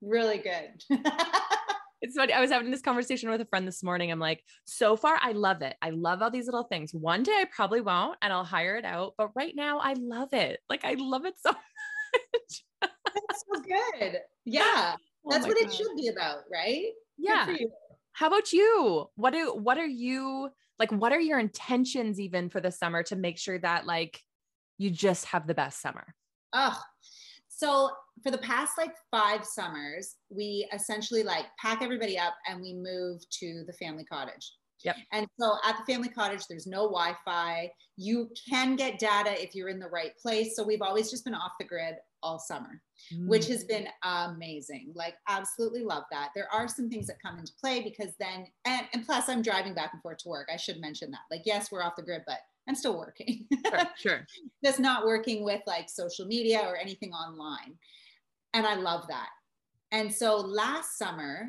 Really 0.00 0.38
good. 0.38 0.82
it's 2.02 2.16
funny. 2.16 2.32
I 2.32 2.40
was 2.40 2.50
having 2.50 2.70
this 2.70 2.82
conversation 2.82 3.30
with 3.30 3.40
a 3.40 3.44
friend 3.46 3.66
this 3.66 3.82
morning. 3.82 4.10
I'm 4.10 4.18
like, 4.18 4.42
so 4.64 4.96
far, 4.96 5.18
I 5.20 5.32
love 5.32 5.62
it. 5.62 5.76
I 5.82 5.90
love 5.90 6.22
all 6.22 6.30
these 6.30 6.46
little 6.46 6.64
things. 6.64 6.92
One 6.92 7.22
day 7.22 7.32
I 7.32 7.46
probably 7.54 7.80
won't 7.80 8.18
and 8.22 8.32
I'll 8.32 8.44
hire 8.44 8.76
it 8.76 8.84
out. 8.84 9.14
But 9.16 9.30
right 9.34 9.54
now, 9.54 9.78
I 9.78 9.94
love 9.94 10.32
it. 10.32 10.60
Like, 10.68 10.84
I 10.84 10.94
love 10.98 11.24
it 11.24 11.34
so 11.44 11.50
much. 11.52 12.64
That's 12.80 13.44
so 13.52 13.62
good. 13.62 14.18
Yeah. 14.44 14.96
Oh 15.24 15.30
That's 15.30 15.46
what 15.46 15.56
God. 15.56 15.66
it 15.68 15.72
should 15.72 15.94
be 15.94 16.08
about, 16.08 16.38
right? 16.52 16.86
Yeah. 17.16 17.46
How 18.12 18.26
about 18.26 18.52
you? 18.52 19.08
What 19.14 19.32
do 19.32 19.54
what 19.54 19.78
are 19.78 19.86
you 19.86 20.50
like 20.82 20.90
what 20.90 21.12
are 21.12 21.20
your 21.20 21.38
intentions 21.38 22.18
even 22.18 22.50
for 22.50 22.60
the 22.60 22.72
summer 22.72 23.04
to 23.04 23.14
make 23.14 23.38
sure 23.38 23.56
that 23.56 23.86
like 23.86 24.18
you 24.78 24.90
just 24.90 25.26
have 25.26 25.46
the 25.46 25.54
best 25.54 25.80
summer? 25.80 26.12
Oh. 26.52 26.76
So 27.46 27.90
for 28.24 28.32
the 28.32 28.38
past 28.38 28.72
like 28.76 28.92
5 29.12 29.44
summers, 29.44 30.16
we 30.28 30.66
essentially 30.74 31.22
like 31.22 31.44
pack 31.60 31.82
everybody 31.82 32.18
up 32.18 32.34
and 32.48 32.60
we 32.60 32.74
move 32.74 33.20
to 33.38 33.62
the 33.64 33.72
family 33.74 34.04
cottage. 34.04 34.54
Yep. 34.82 34.96
And 35.12 35.28
so 35.38 35.54
at 35.64 35.76
the 35.78 35.92
family 35.92 36.08
cottage, 36.08 36.48
there's 36.48 36.66
no 36.66 36.88
Wi 36.88 37.14
Fi. 37.24 37.70
You 37.96 38.28
can 38.50 38.74
get 38.74 38.98
data 38.98 39.40
if 39.40 39.54
you're 39.54 39.68
in 39.68 39.78
the 39.78 39.86
right 39.86 40.10
place. 40.20 40.56
So 40.56 40.64
we've 40.64 40.82
always 40.82 41.12
just 41.12 41.24
been 41.24 41.34
off 41.34 41.52
the 41.60 41.66
grid 41.66 41.94
all 42.22 42.38
summer, 42.38 42.80
mm. 43.12 43.26
which 43.26 43.46
has 43.46 43.64
been 43.64 43.88
amazing. 44.02 44.92
Like, 44.94 45.14
absolutely 45.28 45.82
love 45.82 46.04
that. 46.10 46.30
There 46.34 46.52
are 46.52 46.68
some 46.68 46.88
things 46.88 47.06
that 47.08 47.22
come 47.22 47.38
into 47.38 47.52
play 47.60 47.82
because 47.82 48.14
then, 48.18 48.46
and, 48.64 48.86
and 48.92 49.04
plus, 49.04 49.28
I'm 49.28 49.42
driving 49.42 49.74
back 49.74 49.90
and 49.92 50.02
forth 50.02 50.18
to 50.18 50.28
work. 50.28 50.48
I 50.52 50.56
should 50.56 50.80
mention 50.80 51.10
that. 51.10 51.20
Like, 51.30 51.42
yes, 51.44 51.70
we're 51.70 51.82
off 51.82 51.96
the 51.96 52.02
grid, 52.02 52.22
but 52.26 52.38
I'm 52.68 52.74
still 52.74 52.96
working. 52.98 53.46
Sure. 53.66 53.80
sure. 53.96 54.26
Just 54.64 54.80
not 54.80 55.06
working 55.06 55.44
with 55.44 55.62
like 55.66 55.88
social 55.88 56.26
media 56.26 56.60
or 56.64 56.76
anything 56.76 57.12
online. 57.12 57.76
And 58.54 58.66
I 58.66 58.74
love 58.74 59.06
that. 59.08 59.28
And 59.90 60.12
so 60.12 60.36
last 60.36 60.98
summer, 60.98 61.48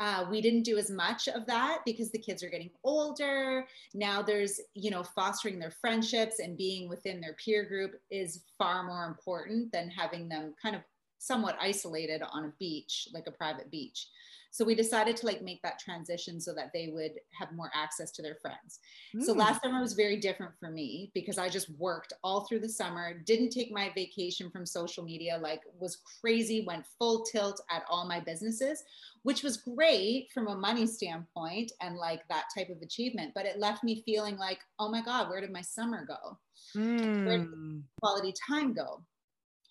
uh, 0.00 0.26
we 0.28 0.40
didn't 0.40 0.64
do 0.64 0.76
as 0.76 0.90
much 0.90 1.28
of 1.28 1.46
that 1.46 1.78
because 1.86 2.10
the 2.10 2.18
kids 2.18 2.42
are 2.42 2.50
getting 2.50 2.70
older. 2.82 3.66
Now 3.94 4.22
there's, 4.22 4.60
you 4.74 4.90
know, 4.90 5.04
fostering 5.04 5.58
their 5.58 5.70
friendships 5.70 6.40
and 6.40 6.56
being 6.56 6.88
within 6.88 7.20
their 7.20 7.34
peer 7.34 7.64
group 7.64 7.92
is 8.10 8.42
far 8.58 8.84
more 8.84 9.04
important 9.04 9.70
than 9.72 9.88
having 9.88 10.28
them 10.28 10.54
kind 10.60 10.74
of 10.74 10.82
somewhat 11.18 11.56
isolated 11.60 12.22
on 12.32 12.44
a 12.44 12.52
beach, 12.58 13.08
like 13.14 13.26
a 13.26 13.32
private 13.32 13.70
beach. 13.70 14.08
So 14.54 14.64
we 14.64 14.76
decided 14.76 15.16
to 15.16 15.26
like 15.26 15.42
make 15.42 15.60
that 15.62 15.80
transition 15.80 16.40
so 16.40 16.54
that 16.54 16.70
they 16.72 16.86
would 16.86 17.14
have 17.36 17.50
more 17.50 17.72
access 17.74 18.12
to 18.12 18.22
their 18.22 18.36
friends. 18.36 18.78
Mm. 19.12 19.24
So 19.24 19.32
last 19.32 19.60
summer 19.60 19.80
was 19.80 19.94
very 19.94 20.16
different 20.16 20.52
for 20.60 20.70
me 20.70 21.10
because 21.12 21.38
I 21.38 21.48
just 21.48 21.70
worked 21.70 22.12
all 22.22 22.42
through 22.42 22.60
the 22.60 22.68
summer, 22.68 23.14
didn't 23.26 23.50
take 23.50 23.72
my 23.72 23.90
vacation 23.96 24.52
from 24.52 24.64
social 24.64 25.02
media, 25.02 25.40
like 25.42 25.62
was 25.80 25.98
crazy, 26.20 26.64
went 26.64 26.86
full 27.00 27.24
tilt 27.24 27.60
at 27.68 27.82
all 27.90 28.06
my 28.06 28.20
businesses, 28.20 28.84
which 29.24 29.42
was 29.42 29.56
great 29.56 30.28
from 30.32 30.46
a 30.46 30.54
money 30.54 30.86
standpoint 30.86 31.72
and 31.80 31.96
like 31.96 32.22
that 32.28 32.44
type 32.56 32.70
of 32.70 32.80
achievement. 32.80 33.32
But 33.34 33.46
it 33.46 33.58
left 33.58 33.82
me 33.82 34.04
feeling 34.06 34.36
like, 34.36 34.60
oh 34.78 34.88
my 34.88 35.02
God, 35.02 35.30
where 35.30 35.40
did 35.40 35.50
my 35.50 35.62
summer 35.62 36.06
go? 36.06 36.38
Mm. 36.76 37.26
Where 37.26 37.38
did 37.38 37.48
hmm. 37.48 37.78
quality 38.00 38.32
time 38.48 38.72
go? 38.72 39.02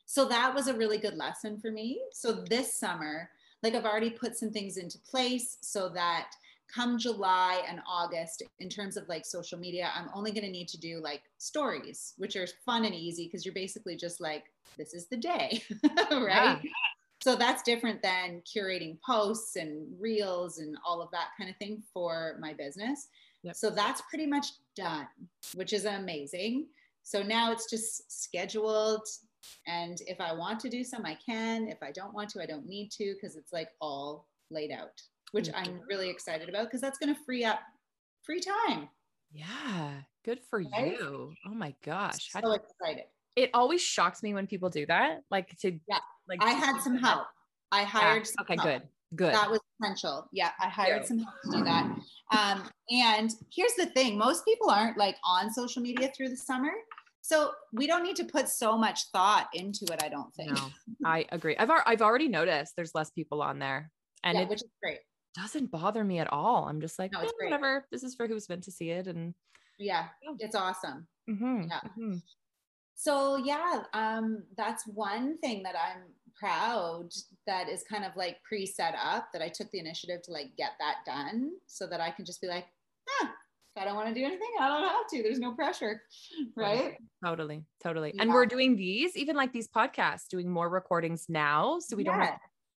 So 0.07 0.25
that 0.25 0.53
was 0.53 0.67
a 0.67 0.73
really 0.73 0.97
good 0.97 1.15
lesson 1.15 1.57
for 1.57 1.71
me. 1.71 2.01
So 2.11 2.33
this 2.33 2.77
summer, 2.77 3.29
like 3.63 3.75
I've 3.75 3.85
already 3.85 4.09
put 4.09 4.37
some 4.37 4.51
things 4.51 4.77
into 4.77 4.99
place 4.99 5.57
so 5.61 5.89
that 5.89 6.31
come 6.73 6.97
July 6.97 7.61
and 7.67 7.81
August, 7.87 8.43
in 8.59 8.69
terms 8.69 8.97
of 8.97 9.07
like 9.07 9.25
social 9.25 9.59
media, 9.59 9.91
I'm 9.95 10.09
only 10.13 10.31
going 10.31 10.45
to 10.45 10.51
need 10.51 10.67
to 10.69 10.79
do 10.79 10.99
like 11.01 11.21
stories, 11.37 12.13
which 12.17 12.35
are 12.35 12.47
fun 12.65 12.85
and 12.85 12.95
easy 12.95 13.27
because 13.27 13.45
you're 13.45 13.53
basically 13.53 13.95
just 13.95 14.19
like, 14.19 14.45
this 14.77 14.93
is 14.93 15.07
the 15.07 15.17
day, 15.17 15.63
right? 16.11 16.59
Yeah. 16.63 16.71
So 17.21 17.35
that's 17.35 17.63
different 17.63 18.01
than 18.01 18.41
curating 18.41 18.97
posts 19.01 19.55
and 19.55 19.87
reels 19.99 20.57
and 20.57 20.75
all 20.85 21.01
of 21.01 21.09
that 21.11 21.29
kind 21.37 21.49
of 21.49 21.55
thing 21.57 21.81
for 21.93 22.37
my 22.41 22.53
business. 22.53 23.07
Yep. 23.43 23.55
So 23.55 23.69
that's 23.69 24.01
pretty 24.09 24.25
much 24.25 24.47
done, 24.75 25.07
which 25.55 25.73
is 25.73 25.85
amazing. 25.85 26.67
So 27.03 27.21
now 27.21 27.51
it's 27.51 27.69
just 27.69 28.11
scheduled, 28.11 29.07
and 29.67 29.97
if 30.07 30.19
I 30.19 30.33
want 30.33 30.59
to 30.61 30.69
do 30.69 30.83
some, 30.83 31.05
I 31.05 31.17
can. 31.25 31.67
If 31.67 31.81
I 31.81 31.91
don't 31.91 32.13
want 32.13 32.29
to, 32.31 32.41
I 32.41 32.45
don't 32.45 32.67
need 32.67 32.91
to 32.91 33.13
because 33.13 33.35
it's 33.35 33.53
like 33.53 33.69
all 33.81 34.27
laid 34.49 34.71
out, 34.71 35.01
which 35.31 35.49
I'm 35.53 35.81
really 35.89 36.09
excited 36.09 36.49
about 36.49 36.65
because 36.65 36.81
that's 36.81 36.97
going 36.97 37.13
to 37.13 37.21
free 37.25 37.43
up 37.43 37.59
free 38.23 38.41
time. 38.41 38.89
Yeah, 39.31 39.91
good 40.23 40.39
for 40.49 40.59
right? 40.59 40.97
you. 40.99 41.33
Oh 41.45 41.53
my 41.53 41.73
gosh. 41.83 42.29
How 42.33 42.41
so 42.41 42.47
do, 42.47 42.53
excited. 42.53 43.05
It 43.35 43.49
always 43.53 43.81
shocks 43.81 44.21
me 44.21 44.33
when 44.33 44.47
people 44.47 44.69
do 44.69 44.85
that. 44.85 45.23
Like 45.31 45.57
to 45.59 45.71
yeah. 45.87 45.99
Like 46.27 46.43
I 46.43 46.51
had 46.51 46.79
some 46.81 46.97
help. 46.97 47.25
I 47.71 47.83
hired. 47.83 48.25
Yeah. 48.25 48.41
Okay, 48.43 48.55
help. 48.55 48.67
good. 48.67 48.81
Good. 49.15 49.33
That 49.33 49.49
was 49.49 49.59
essential. 49.79 50.27
Yeah, 50.31 50.51
I 50.59 50.69
hired 50.69 51.05
some 51.05 51.19
help 51.19 51.35
to 51.43 51.57
do 51.57 51.63
that. 51.65 51.85
Um, 52.35 52.63
and 52.89 53.31
here's 53.53 53.73
the 53.75 53.85
thing: 53.87 54.17
most 54.17 54.43
people 54.45 54.69
aren't 54.69 54.97
like 54.97 55.17
on 55.23 55.51
social 55.51 55.81
media 55.81 56.11
through 56.15 56.29
the 56.29 56.37
summer. 56.37 56.71
So 57.23 57.51
we 57.71 57.87
don't 57.87 58.03
need 58.03 58.17
to 58.17 58.25
put 58.25 58.49
so 58.49 58.77
much 58.77 59.05
thought 59.13 59.47
into 59.53 59.85
it. 59.85 60.03
I 60.03 60.09
don't 60.09 60.33
think. 60.35 60.51
No, 60.51 60.67
I 61.05 61.25
agree. 61.31 61.55
I've 61.57 61.71
I've 61.85 62.01
already 62.01 62.27
noticed 62.27 62.75
there's 62.75 62.93
less 62.93 63.11
people 63.11 63.41
on 63.41 63.59
there, 63.59 63.89
and 64.25 64.35
yeah, 64.35 64.43
it 64.43 64.49
which 64.49 64.61
is 64.61 64.69
great. 64.83 64.99
Doesn't 65.33 65.71
bother 65.71 66.03
me 66.03 66.19
at 66.19 66.31
all. 66.31 66.65
I'm 66.65 66.81
just 66.81 66.99
like, 66.99 67.13
no, 67.13 67.21
eh, 67.21 67.29
whatever. 67.41 67.85
This 67.91 68.03
is 68.03 68.13
for 68.13 68.27
who's 68.27 68.49
meant 68.49 68.63
to 68.63 68.71
see 68.71 68.89
it, 68.89 69.07
and 69.07 69.33
yeah, 69.79 70.07
it's 70.39 70.53
awesome. 70.53 71.07
Mm-hmm. 71.29 71.61
Yeah. 71.69 71.79
Mm-hmm. 71.97 72.15
So 72.95 73.37
yeah, 73.37 73.83
um, 73.93 74.43
that's 74.57 74.85
one 74.85 75.37
thing 75.37 75.63
that 75.63 75.75
I'm 75.75 76.03
proud 76.35 77.09
that 77.47 77.69
is 77.69 77.85
kind 77.89 78.03
of 78.03 78.17
like 78.17 78.43
pre-set 78.43 78.95
up 79.01 79.29
that 79.31 79.41
I 79.41 79.47
took 79.47 79.71
the 79.71 79.79
initiative 79.79 80.23
to 80.23 80.31
like 80.31 80.57
get 80.57 80.71
that 80.79 80.97
done 81.05 81.51
so 81.67 81.87
that 81.87 82.01
I 82.01 82.11
can 82.11 82.25
just 82.25 82.41
be 82.41 82.47
like, 82.47 82.65
ah, 83.21 83.31
I 83.77 83.85
don't 83.85 83.95
want 83.95 84.07
to 84.07 84.13
do 84.13 84.25
anything, 84.25 84.49
I 84.59 84.67
don't 84.67 84.83
have 84.83 85.07
to. 85.11 85.23
There's 85.23 85.39
no 85.39 85.53
pressure. 85.53 86.01
Right. 86.55 86.95
Totally. 87.25 87.63
Totally. 87.81 88.11
Yeah. 88.13 88.23
And 88.23 88.33
we're 88.33 88.45
doing 88.45 88.75
these, 88.75 89.17
even 89.17 89.35
like 89.35 89.51
these 89.51 89.67
podcasts, 89.67 90.27
doing 90.29 90.49
more 90.49 90.69
recordings 90.69 91.25
now. 91.29 91.79
So 91.79 91.95
we 91.95 92.05
yeah. 92.05 92.17
don't 92.17 92.37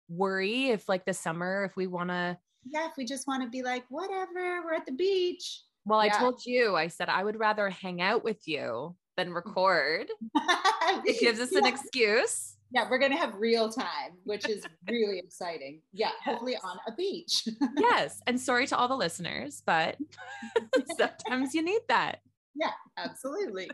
worry 0.10 0.70
if 0.70 0.88
like 0.88 1.06
the 1.06 1.14
summer, 1.14 1.66
if 1.66 1.76
we 1.76 1.88
want 1.88 2.10
to. 2.10 2.38
Yeah. 2.66 2.88
If 2.88 2.94
we 2.98 3.06
just 3.06 3.28
want 3.28 3.44
to 3.44 3.50
be 3.50 3.62
like, 3.62 3.84
whatever, 3.90 4.64
we're 4.64 4.74
at 4.74 4.86
the 4.86 4.94
beach. 4.94 5.62
Well, 5.86 6.04
yeah. 6.04 6.16
I 6.16 6.20
told 6.20 6.46
you, 6.46 6.76
I 6.76 6.88
said, 6.88 7.10
I 7.10 7.24
would 7.24 7.40
rather 7.40 7.70
hang 7.70 8.02
out 8.02 8.24
with 8.24 8.48
you 8.48 8.96
than 9.18 9.34
record. 9.34 10.08
it 10.36 11.20
gives 11.20 11.40
us 11.40 11.52
an 11.52 11.66
excuse 11.66 12.56
yeah, 12.76 12.86
we're 12.90 13.00
gonna 13.00 13.18
have 13.18 13.34
real 13.36 13.70
time, 13.70 14.18
which 14.26 14.50
is 14.50 14.66
really 14.90 15.20
exciting. 15.20 15.82
Yeah, 15.94 16.12
hopefully 16.24 16.58
on 16.62 16.78
a 16.88 16.94
beach. 16.94 17.48
yes, 17.78 18.22
and 18.28 18.40
sorry 18.40 18.68
to 18.68 18.78
all 18.78 18.90
the 18.90 18.98
listeners, 18.98 19.64
but 19.66 19.98
sometimes 20.98 21.54
you 21.54 21.64
need 21.64 21.80
that. 21.88 22.20
Yeah, 22.54 22.72
absolutely. 22.98 23.72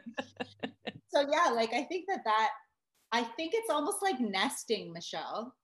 so 1.07 1.21
yeah, 1.31 1.51
like 1.51 1.73
I 1.73 1.83
think 1.83 2.05
that 2.09 2.21
that 2.25 2.49
I 3.11 3.23
think 3.23 3.53
it's 3.55 3.71
almost 3.71 4.03
like 4.03 4.19
nesting, 4.19 4.93
Michelle. 4.93 5.55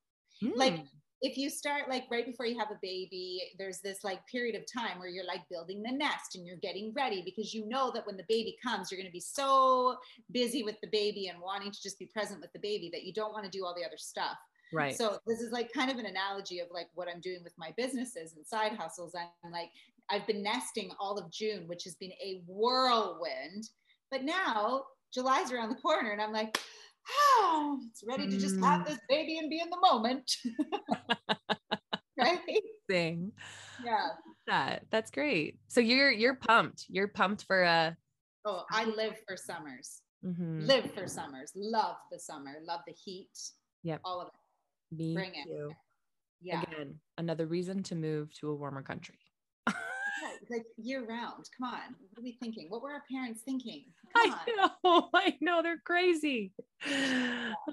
Mm. 0.43 0.53
Like 0.55 0.77
hmm 0.79 0.85
if 1.21 1.37
you 1.37 1.49
start 1.49 1.89
like 1.89 2.05
right 2.11 2.25
before 2.25 2.45
you 2.45 2.57
have 2.59 2.69
a 2.69 2.79
baby, 2.81 3.41
there's 3.57 3.79
this 3.79 4.03
like 4.03 4.25
period 4.27 4.55
of 4.55 4.63
time 4.71 4.99
where 4.99 5.09
you're 5.09 5.25
like 5.25 5.41
building 5.49 5.81
the 5.81 5.91
nest 5.91 6.35
and 6.35 6.45
you're 6.45 6.57
getting 6.57 6.93
ready 6.93 7.21
because 7.23 7.53
you 7.53 7.67
know 7.67 7.91
that 7.91 8.05
when 8.05 8.17
the 8.17 8.25
baby 8.29 8.55
comes, 8.63 8.91
you're 8.91 8.99
going 8.99 9.09
to 9.09 9.13
be 9.13 9.19
so 9.19 9.97
busy 10.31 10.63
with 10.63 10.79
the 10.81 10.89
baby 10.91 11.27
and 11.27 11.41
wanting 11.41 11.71
to 11.71 11.81
just 11.81 11.97
be 11.97 12.05
present 12.05 12.39
with 12.39 12.53
the 12.53 12.59
baby 12.59 12.89
that 12.93 13.03
you 13.03 13.13
don't 13.13 13.33
want 13.33 13.45
to 13.45 13.51
do 13.51 13.65
all 13.65 13.73
the 13.75 13.85
other 13.85 13.97
stuff. 13.97 14.37
Right. 14.71 14.95
So 14.95 15.17
this 15.25 15.39
is 15.39 15.51
like 15.51 15.71
kind 15.73 15.89
of 15.89 15.97
an 15.97 16.05
analogy 16.05 16.59
of 16.59 16.67
like 16.71 16.89
what 16.93 17.07
I'm 17.07 17.21
doing 17.21 17.39
with 17.43 17.53
my 17.57 17.73
businesses 17.77 18.33
and 18.35 18.45
side 18.45 18.73
hustles. 18.73 19.15
I'm 19.15 19.51
like, 19.51 19.69
I've 20.09 20.27
been 20.27 20.43
nesting 20.43 20.91
all 20.99 21.17
of 21.17 21.31
June, 21.31 21.63
which 21.67 21.83
has 21.85 21.95
been 21.95 22.11
a 22.23 22.43
whirlwind. 22.45 23.69
But 24.11 24.23
now 24.23 24.83
July's 25.13 25.51
around 25.51 25.69
the 25.69 25.81
corner 25.81 26.11
and 26.11 26.21
I'm 26.21 26.33
like, 26.33 26.59
oh, 27.09 27.79
it's 27.89 28.03
ready 28.07 28.29
to 28.29 28.37
just 28.37 28.59
have 28.59 28.81
mm. 28.81 28.87
this 28.87 28.99
baby 29.09 29.37
and 29.37 29.49
be 29.49 29.59
in 29.59 29.69
the 29.69 29.79
moment. 29.79 30.31
right? 32.17 32.39
Thing. 32.89 33.31
Yeah. 33.83 34.07
That 34.47 34.85
that's 34.89 35.11
great. 35.11 35.59
So 35.67 35.81
you're 35.81 36.11
you're 36.11 36.35
pumped. 36.35 36.85
You're 36.89 37.09
pumped 37.09 37.43
for 37.45 37.63
a 37.63 37.97
Oh, 38.45 38.63
I 38.71 38.85
live 38.85 39.15
for 39.27 39.35
summers. 39.35 40.01
Mhm. 40.25 40.65
Live 40.65 40.93
for 40.93 41.05
summers. 41.07 41.51
Love 41.53 41.97
the 42.11 42.17
summer. 42.17 42.55
Love 42.65 42.79
the 42.87 42.93
heat. 42.93 43.37
Yep. 43.83 44.01
All 44.05 44.21
of 44.21 44.27
it. 44.27 44.97
Me 44.97 45.13
Bring 45.13 45.35
it. 45.35 45.45
too. 45.45 45.71
Yeah. 46.41 46.61
Again, 46.61 46.95
another 47.17 47.45
reason 47.45 47.83
to 47.83 47.95
move 47.95 48.33
to 48.35 48.49
a 48.49 48.55
warmer 48.55 48.81
country. 48.81 49.19
Yeah, 50.21 50.29
Like 50.49 50.65
year 50.77 51.05
round. 51.05 51.45
Come 51.57 51.69
on. 51.69 51.95
What 52.09 52.19
are 52.19 52.23
we 52.23 52.37
thinking? 52.41 52.67
What 52.69 52.81
were 52.81 52.91
our 52.91 53.03
parents 53.11 53.41
thinking? 53.43 53.85
Come 54.15 54.31
I 54.31 54.35
on. 54.61 54.69
know, 54.83 55.09
I 55.13 55.37
know, 55.41 55.61
they're 55.61 55.81
crazy. 55.85 56.53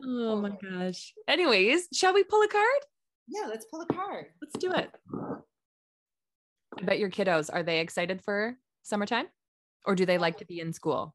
Oh 0.06 0.36
my 0.40 0.50
gosh. 0.62 1.14
Anyways, 1.28 1.88
shall 1.92 2.12
we 2.14 2.24
pull 2.24 2.42
a 2.42 2.48
card? 2.48 2.64
Yeah, 3.28 3.46
let's 3.48 3.64
pull 3.66 3.80
a 3.82 3.86
card. 3.86 4.26
Let's 4.42 4.58
do 4.58 4.72
it. 4.72 4.90
I 6.78 6.82
bet 6.84 6.98
your 6.98 7.10
kiddos 7.10 7.48
are 7.52 7.62
they 7.62 7.78
excited 7.80 8.20
for 8.22 8.56
summertime, 8.82 9.26
or 9.86 9.94
do 9.94 10.04
they 10.04 10.18
like 10.18 10.36
to 10.38 10.44
be 10.44 10.60
in 10.60 10.72
school? 10.72 11.14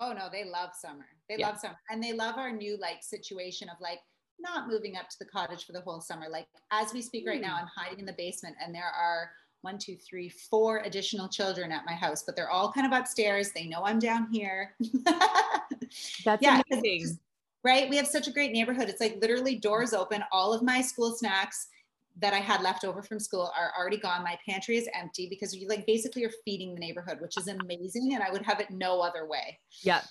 Oh 0.00 0.12
no, 0.12 0.28
they 0.30 0.44
love 0.44 0.70
summer. 0.78 1.06
They 1.28 1.36
Yeah. 1.38 1.48
love 1.48 1.58
summer. 1.58 1.76
And 1.90 2.02
they 2.02 2.12
love 2.12 2.36
our 2.36 2.52
new 2.52 2.76
like 2.78 3.02
situation 3.02 3.68
of 3.68 3.76
like 3.80 4.00
not 4.38 4.68
moving 4.68 4.96
up 4.96 5.08
to 5.08 5.16
the 5.18 5.24
cottage 5.26 5.64
for 5.64 5.72
the 5.72 5.80
whole 5.80 6.00
summer. 6.00 6.26
Like 6.30 6.46
as 6.70 6.92
we 6.92 7.02
speak 7.02 7.26
right 7.26 7.40
now, 7.40 7.56
Hmm. 7.56 7.62
I'm 7.64 7.70
hiding 7.76 7.98
in 8.00 8.06
the 8.06 8.12
basement 8.12 8.56
and 8.64 8.74
there 8.74 8.84
are 8.84 9.30
one, 9.62 9.78
two, 9.78 9.96
three, 9.96 10.28
four 10.28 10.82
additional 10.84 11.28
children 11.28 11.72
at 11.72 11.84
my 11.84 11.92
house, 11.94 12.22
but 12.22 12.36
they're 12.36 12.50
all 12.50 12.72
kind 12.72 12.86
of 12.92 12.98
upstairs. 12.98 13.50
They 13.52 13.66
know 13.66 13.82
I'm 13.84 13.98
down 13.98 14.28
here. 14.32 14.74
That's 16.24 16.42
Yeah, 16.42 16.62
amazing. 16.70 17.18
right? 17.64 17.88
We 17.90 17.96
have 17.96 18.06
such 18.06 18.28
a 18.28 18.32
great 18.32 18.52
neighborhood. 18.52 18.88
It's 18.88 19.00
like 19.00 19.18
literally 19.20 19.56
doors 19.56 19.92
open. 19.92 20.22
All 20.32 20.52
of 20.52 20.62
my 20.62 20.80
school 20.80 21.12
snacks 21.16 21.68
that 22.20 22.34
I 22.34 22.38
had 22.38 22.62
left 22.62 22.84
over 22.84 23.02
from 23.02 23.20
school 23.20 23.52
are 23.56 23.72
already 23.78 23.96
gone. 23.96 24.24
My 24.24 24.38
pantry 24.48 24.76
is 24.76 24.88
empty 24.94 25.28
because 25.28 25.54
you 25.54 25.68
like 25.68 25.86
basically 25.86 26.24
are 26.24 26.32
feeding 26.44 26.74
the 26.74 26.80
neighborhood, 26.80 27.20
which 27.20 27.36
is 27.36 27.48
amazing. 27.48 28.14
And 28.14 28.22
I 28.22 28.30
would 28.30 28.42
have 28.42 28.60
it 28.60 28.70
no 28.70 29.00
other 29.00 29.26
way. 29.26 29.58
Yeah. 29.82 30.02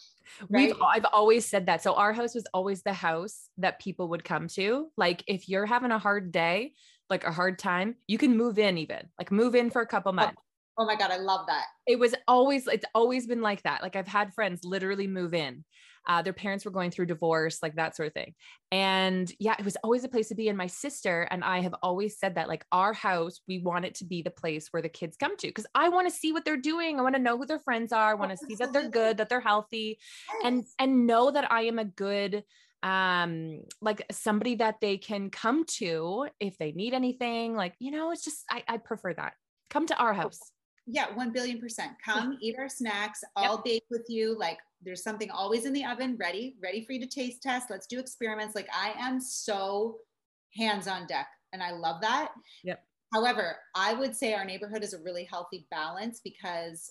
We've 0.50 0.76
I've 0.82 1.06
always 1.14 1.46
said 1.46 1.66
that. 1.68 1.82
So 1.82 1.94
our 1.94 2.12
house 2.14 2.36
was 2.36 2.46
always 2.54 2.84
the 2.84 2.94
house 2.94 3.50
that 3.58 3.80
people 3.80 4.10
would 4.10 4.24
come 4.26 4.48
to. 4.50 4.90
Like 4.98 5.24
if 5.28 5.48
you're 5.48 5.66
having 5.66 5.92
a 5.92 6.00
hard 6.00 6.32
day, 6.32 6.74
like 7.10 7.24
a 7.24 7.32
hard 7.32 7.60
time, 7.60 7.96
you 8.08 8.18
can 8.18 8.36
move 8.38 8.60
in 8.60 8.78
even. 8.78 9.10
Like 9.18 9.32
move 9.32 9.56
in 9.56 9.70
for 9.70 9.82
a 9.82 9.88
couple 9.88 10.12
months. 10.14 10.42
Oh 10.80 10.86
my 10.86 10.96
God, 10.96 11.10
I 11.10 11.18
love 11.18 11.48
that. 11.48 11.66
It 11.88 11.98
was 11.98 12.14
always 12.28 12.68
it's 12.68 12.86
always 12.94 13.26
been 13.26 13.42
like 13.42 13.64
that. 13.64 13.82
Like 13.82 13.96
I've 13.96 14.08
had 14.08 14.34
friends 14.34 14.64
literally 14.64 15.08
move 15.08 15.34
in. 15.34 15.64
Uh, 16.08 16.22
their 16.22 16.34
parents 16.34 16.64
were 16.64 16.72
going 16.72 16.90
through 16.90 17.06
divorce, 17.06 17.60
like 17.62 17.76
that 17.76 17.96
sort 17.96 18.08
of 18.08 18.14
thing. 18.14 18.34
And 18.72 19.30
yeah, 19.40 19.56
it 19.60 19.66
was 19.66 19.76
always 19.84 20.06
a 20.06 20.08
place 20.08 20.30
to 20.30 20.36
be. 20.36 20.48
And 20.48 20.58
my 20.58 20.68
sister 20.68 21.28
and 21.32 21.44
I 21.44 21.60
have 21.60 21.76
always 21.84 22.18
said 22.18 22.36
that, 22.36 22.48
like 22.48 22.66
our 22.72 22.94
house, 22.94 23.42
we 23.46 23.60
want 23.60 23.84
it 23.84 23.96
to 23.96 24.06
be 24.06 24.22
the 24.22 24.32
place 24.32 24.68
where 24.72 24.82
the 24.82 24.88
kids 24.88 25.18
come 25.18 25.36
to 25.38 25.48
because 25.48 25.66
I 25.76 25.90
want 25.90 26.08
to 26.08 26.16
see 26.16 26.32
what 26.32 26.46
they're 26.46 26.56
doing. 26.56 26.98
I 26.98 27.04
want 27.04 27.16
to 27.16 27.22
know 27.22 27.38
who 27.38 27.46
their 27.46 27.60
friends 27.60 27.92
are. 27.92 28.12
I 28.12 28.14
want 28.14 28.32
to 28.32 28.38
see 28.38 28.56
that 28.56 28.72
they're 28.72 28.90
good, 28.90 29.18
that 29.18 29.30
they're 29.30 29.42
healthy 29.42 30.00
and 30.46 30.64
and 30.80 31.08
know 31.08 31.32
that 31.32 31.52
I 31.52 31.64
am 31.64 31.80
a 31.80 31.86
good 31.86 32.44
um 32.84 33.62
like 33.82 34.06
somebody 34.12 34.56
that 34.56 34.76
they 34.82 34.98
can 34.98 35.30
come 35.30 35.66
to 35.66 36.28
if 36.40 36.58
they 36.58 36.72
need 36.74 36.94
anything 36.94 37.56
like 37.56 37.74
you 37.80 37.90
know 37.90 38.12
it's 38.12 38.24
just 38.24 38.44
I, 38.52 38.64
I 38.68 38.78
prefer 38.78 39.14
that 39.16 39.34
come 39.70 39.88
to 39.88 39.98
our 39.98 40.14
house 40.14 40.40
yeah, 40.90 41.14
1 41.14 41.32
billion 41.32 41.60
percent. 41.60 41.92
Come 42.04 42.38
eat 42.42 42.56
our 42.58 42.70
snacks. 42.70 43.22
I'll 43.36 43.62
bake 43.62 43.84
with 43.92 44.06
you. 44.08 44.38
Like 44.38 44.58
there's 44.82 45.04
something 45.04 45.30
always 45.30 45.66
in 45.66 45.74
the 45.74 45.84
oven 45.84 46.16
ready, 46.18 46.56
ready 46.64 46.86
for 46.86 46.94
you 46.94 47.02
to 47.02 47.08
taste 47.08 47.44
test. 47.44 47.70
Let's 47.70 47.88
do 47.88 48.00
experiments. 48.00 48.56
Like 48.56 48.70
I 48.74 48.94
am 48.98 49.20
so 49.20 49.98
hands 50.56 50.88
on 50.88 51.06
deck 51.06 51.28
and 51.52 51.62
I 51.62 51.72
love 51.72 52.00
that. 52.02 52.32
Yep. 52.64 52.82
However, 53.14 53.58
I 53.76 53.94
would 53.94 54.16
say 54.16 54.34
our 54.34 54.46
neighborhood 54.46 54.82
is 54.82 54.94
a 54.94 55.02
really 55.04 55.26
healthy 55.26 55.68
balance 55.72 56.22
because 56.24 56.90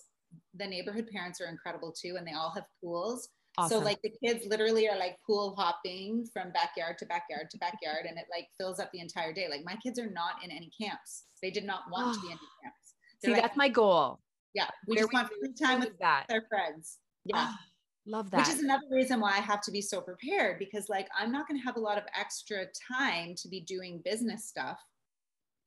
the 0.55 0.67
neighborhood 0.67 1.09
parents 1.11 1.41
are 1.41 1.47
incredible 1.47 1.91
too 1.91 2.15
and 2.17 2.27
they 2.27 2.33
all 2.33 2.51
have 2.51 2.65
pools. 2.83 3.29
Awesome 3.57 3.79
So 3.79 3.83
like 3.83 4.01
the 4.01 4.13
kids 4.23 4.45
literally 4.45 4.89
are 4.89 4.97
like 4.97 5.17
pool 5.25 5.55
hopping 5.57 6.25
from 6.31 6.51
backyard 6.51 6.97
to 6.99 7.05
backyard 7.05 7.49
to 7.51 7.57
backyard 7.57 8.05
and 8.07 8.17
it 8.17 8.25
like 8.31 8.47
fills 8.57 8.79
up 8.79 8.91
the 8.91 8.99
entire 8.99 9.33
day. 9.33 9.47
Like 9.49 9.65
my 9.65 9.75
kids 9.77 9.99
are 9.99 10.09
not 10.09 10.43
in 10.43 10.51
any 10.51 10.71
camps. 10.79 11.23
They 11.41 11.51
did 11.51 11.65
not 11.65 11.81
want 11.91 12.13
to 12.15 12.21
be 12.21 12.27
in 12.27 12.31
any 12.37 12.39
camps. 12.63 12.93
see 13.21 13.27
They're 13.27 13.31
like, 13.33 13.43
that's 13.43 13.57
my 13.57 13.69
goal 13.69 14.19
yeah, 14.57 14.67
we 14.87 14.97
just 14.97 15.13
want 15.13 15.29
free 15.39 15.53
time 15.53 15.81
with 15.81 15.97
that 15.99 16.25
their 16.27 16.45
friends. 16.49 16.97
Yeah. 17.25 17.35
Ah, 17.37 17.59
love 18.07 18.31
that 18.31 18.39
Which 18.39 18.55
is 18.55 18.63
another 18.63 18.87
reason 18.91 19.19
why 19.19 19.31
I 19.31 19.39
have 19.39 19.61
to 19.61 19.71
be 19.71 19.81
so 19.81 20.01
prepared 20.01 20.57
because 20.57 20.89
like 20.89 21.07
I'm 21.17 21.31
not 21.31 21.47
going 21.47 21.59
to 21.59 21.63
have 21.63 21.77
a 21.77 21.79
lot 21.79 21.97
of 21.97 22.05
extra 22.19 22.65
time 22.91 23.35
to 23.35 23.47
be 23.47 23.61
doing 23.61 24.01
business 24.03 24.45
stuff. 24.45 24.79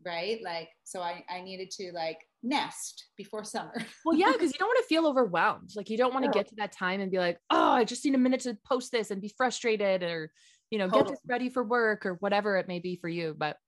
Right. 0.05 0.41
Like, 0.43 0.69
so 0.85 1.01
I, 1.03 1.25
I 1.29 1.43
needed 1.43 1.71
to 1.73 1.93
like 1.93 2.19
nest 2.43 3.07
before 3.17 3.45
summer. 3.45 3.75
well 4.05 4.17
yeah 4.17 4.33
because 4.33 4.51
you 4.53 4.59
don't 4.59 4.69
want 4.69 4.79
to 4.79 4.89
feel 4.89 5.07
overwhelmed 5.07 5.71
like 5.77 5.91
you 5.91 5.99
don't 5.99 6.15
want 6.15 6.25
to 6.25 6.29
No. 6.29 6.33
get 6.33 6.49
to 6.49 6.55
that 6.57 6.73
time 6.73 7.03
and 7.03 7.11
be 7.11 7.19
like 7.19 7.39
oh 7.51 7.73
i 7.73 7.85
just 7.85 8.03
need 8.03 8.15
a 8.15 8.19
minute 8.19 8.41
to 8.41 8.57
post 8.65 8.91
this 8.93 9.11
and 9.11 9.21
be 9.21 9.31
frustrated 9.37 10.03
or 10.03 10.33
you 10.71 10.79
know 10.79 10.89
get 10.89 11.07
this 11.07 11.19
ready 11.29 11.51
for 11.51 11.63
work 11.63 12.07
or 12.07 12.15
whatever 12.15 12.57
it 12.57 12.67
may 12.67 12.79
be 12.79 12.97
for 12.97 13.09
you 13.11 13.35
but 13.37 13.59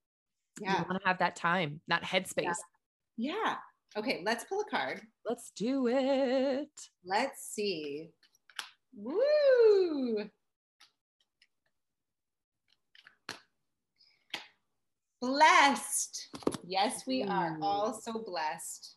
Yeah. 0.59 0.79
you 0.79 0.85
want 0.89 1.03
to 1.03 1.07
have 1.07 1.19
that 1.19 1.37
time 1.37 1.83
that 1.89 2.03
headspace 2.03 2.57
Yeah. 3.19 3.57
Okay. 3.95 4.23
Let's 4.25 4.45
pull 4.45 4.61
a 4.63 4.71
card. 4.71 5.03
let's 5.29 5.51
do 5.55 5.87
it 5.89 6.71
Let's 7.05 7.45
see. 7.53 8.09
Woo! 8.97 10.31
Blessed. 15.23 16.31
Yes, 16.67 17.07
we 17.07 17.23
are 17.23 17.57
mm. 17.57 17.63
all 17.63 17.95
so 17.95 18.25
blessed. 18.27 18.97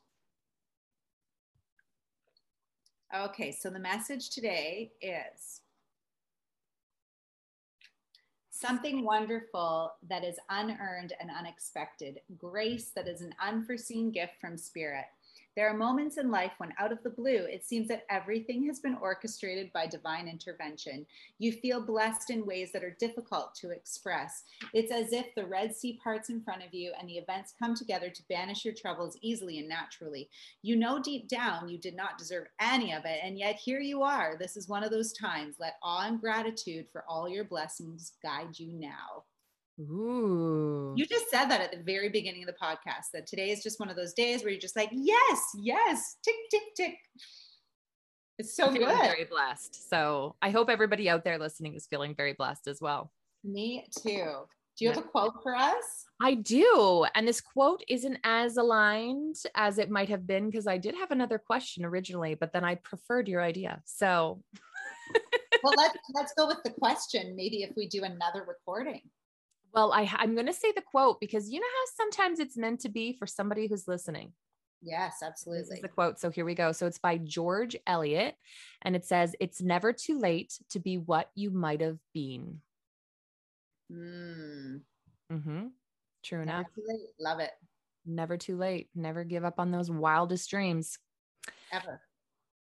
Okay, 3.15 3.51
so 3.51 3.69
the 3.69 3.77
message 3.77 4.31
today 4.31 4.91
is 5.03 5.61
something 8.49 9.03
wonderful 9.03 9.91
that 10.09 10.23
is 10.23 10.37
unearned 10.49 11.13
and 11.21 11.29
unexpected, 11.29 12.19
grace 12.39 12.89
that 12.95 13.07
is 13.07 13.21
an 13.21 13.35
unforeseen 13.39 14.09
gift 14.09 14.33
from 14.41 14.57
Spirit. 14.57 15.05
There 15.55 15.69
are 15.69 15.77
moments 15.77 16.17
in 16.17 16.29
life 16.31 16.51
when, 16.57 16.73
out 16.77 16.91
of 16.91 17.01
the 17.03 17.09
blue, 17.09 17.45
it 17.45 17.63
seems 17.63 17.87
that 17.87 18.05
everything 18.09 18.65
has 18.67 18.79
been 18.79 18.97
orchestrated 19.01 19.71
by 19.71 19.87
divine 19.87 20.27
intervention. 20.27 21.05
You 21.39 21.53
feel 21.53 21.79
blessed 21.79 22.29
in 22.29 22.45
ways 22.45 22.71
that 22.73 22.83
are 22.83 22.97
difficult 22.99 23.55
to 23.61 23.69
express. 23.69 24.43
It's 24.73 24.91
as 24.91 25.13
if 25.13 25.27
the 25.33 25.45
Red 25.45 25.73
Sea 25.73 25.97
parts 26.03 26.29
in 26.29 26.41
front 26.41 26.63
of 26.63 26.73
you 26.73 26.91
and 26.99 27.07
the 27.07 27.17
events 27.17 27.53
come 27.57 27.73
together 27.73 28.09
to 28.09 28.27
banish 28.27 28.65
your 28.65 28.73
troubles 28.73 29.17
easily 29.21 29.59
and 29.59 29.69
naturally. 29.69 30.29
You 30.61 30.75
know 30.75 30.99
deep 30.99 31.29
down 31.29 31.69
you 31.69 31.77
did 31.77 31.95
not 31.95 32.17
deserve 32.17 32.47
any 32.59 32.93
of 32.93 33.05
it, 33.05 33.19
and 33.23 33.39
yet 33.39 33.55
here 33.55 33.79
you 33.79 34.03
are. 34.03 34.35
This 34.37 34.57
is 34.57 34.67
one 34.67 34.83
of 34.83 34.91
those 34.91 35.13
times. 35.13 35.55
Let 35.57 35.75
awe 35.81 36.05
and 36.05 36.19
gratitude 36.19 36.87
for 36.91 37.05
all 37.07 37.29
your 37.29 37.45
blessings 37.45 38.13
guide 38.21 38.59
you 38.59 38.73
now. 38.73 39.23
Ooh. 39.79 40.93
You 40.95 41.05
just 41.05 41.29
said 41.29 41.45
that 41.45 41.61
at 41.61 41.71
the 41.71 41.83
very 41.83 42.09
beginning 42.09 42.43
of 42.43 42.47
the 42.47 42.53
podcast 42.53 43.11
that 43.13 43.27
today 43.27 43.49
is 43.49 43.61
just 43.61 43.79
one 43.79 43.89
of 43.89 43.95
those 43.95 44.13
days 44.13 44.41
where 44.41 44.51
you're 44.51 44.59
just 44.59 44.75
like, 44.75 44.89
yes, 44.91 45.41
yes, 45.57 46.17
tick, 46.23 46.35
tick, 46.49 46.63
tick. 46.75 46.97
It's 48.37 48.55
so 48.55 48.71
good. 48.71 48.87
very 48.87 49.25
blessed. 49.25 49.89
So 49.89 50.35
I 50.41 50.49
hope 50.49 50.69
everybody 50.69 51.09
out 51.09 51.23
there 51.23 51.37
listening 51.37 51.75
is 51.75 51.87
feeling 51.87 52.15
very 52.15 52.33
blessed 52.33 52.67
as 52.67 52.79
well. 52.81 53.11
Me 53.43 53.85
too. 54.01 54.47
Do 54.77 54.83
you 54.83 54.89
have 54.89 54.97
a 54.97 55.03
quote 55.07 55.35
for 55.41 55.55
us? 55.55 56.05
I 56.21 56.33
do. 56.33 57.05
And 57.15 57.25
this 57.25 57.39
quote 57.39 57.81
isn't 57.87 58.17
as 58.25 58.57
aligned 58.57 59.37
as 59.55 59.77
it 59.77 59.89
might 59.89 60.09
have 60.09 60.27
been 60.27 60.49
because 60.49 60.67
I 60.67 60.77
did 60.77 60.95
have 60.95 61.11
another 61.11 61.37
question 61.37 61.85
originally, 61.85 62.35
but 62.35 62.51
then 62.51 62.65
I 62.65 62.75
preferred 62.75 63.29
your 63.29 63.41
idea. 63.41 63.81
So 63.85 64.41
Well, 65.63 65.73
let's 65.77 65.97
let's 66.13 66.33
go 66.37 66.47
with 66.47 66.61
the 66.63 66.71
question. 66.71 67.35
Maybe 67.35 67.63
if 67.63 67.71
we 67.75 67.87
do 67.87 68.03
another 68.03 68.45
recording. 68.47 69.01
Well, 69.75 69.91
I 69.91 70.09
I'm 70.17 70.35
gonna 70.35 70.53
say 70.53 70.71
the 70.71 70.81
quote 70.81 71.19
because 71.19 71.49
you 71.49 71.59
know 71.59 71.67
how 71.67 72.03
sometimes 72.03 72.39
it's 72.39 72.57
meant 72.57 72.79
to 72.81 72.89
be 72.89 73.13
for 73.13 73.27
somebody 73.27 73.67
who's 73.67 73.87
listening. 73.87 74.31
Yes, 74.81 75.17
absolutely. 75.23 75.79
the 75.81 75.87
quote. 75.87 76.19
So 76.19 76.29
here 76.29 76.45
we 76.45 76.53
go. 76.53 76.71
So 76.71 76.85
it's 76.85 76.99
by 76.99 77.17
George 77.17 77.75
Eliot, 77.87 78.35
and 78.83 78.95
it 78.95 79.03
says, 79.03 79.35
It's 79.39 79.61
never 79.61 79.91
too 79.91 80.19
late 80.19 80.57
to 80.69 80.79
be 80.79 80.97
what 80.97 81.29
you 81.35 81.51
might 81.51 81.81
have 81.81 81.97
been. 82.13 82.61
Mm, 83.91 84.81
hmm 85.29 85.67
True 86.23 86.45
never 86.45 86.59
enough. 86.59 86.67
Love 87.19 87.39
it. 87.39 87.51
Never 88.05 88.37
too 88.37 88.57
late. 88.57 88.89
Never 88.95 89.23
give 89.23 89.43
up 89.43 89.59
on 89.59 89.71
those 89.71 89.89
wildest 89.89 90.49
dreams. 90.49 90.97
Ever. 91.71 92.01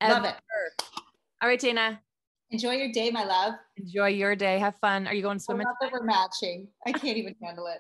Love 0.02 0.26
it. 0.26 0.36
All 1.42 1.50
right, 1.50 1.60
Dana. 1.60 2.00
Enjoy 2.52 2.74
your 2.74 2.92
day, 2.92 3.10
my 3.12 3.24
love. 3.24 3.54
Enjoy 3.78 4.08
your 4.08 4.36
day. 4.36 4.60
Have 4.60 4.76
fun. 4.78 5.08
Are 5.08 5.14
you 5.14 5.22
going 5.22 5.36
I 5.36 5.40
swimming? 5.40 5.66
love 5.66 5.76
that 5.80 5.92
we're 5.92 6.04
matching. 6.04 6.68
I 6.86 6.92
can't 6.92 7.18
even 7.18 7.36
handle 7.42 7.68
it. 7.68 7.80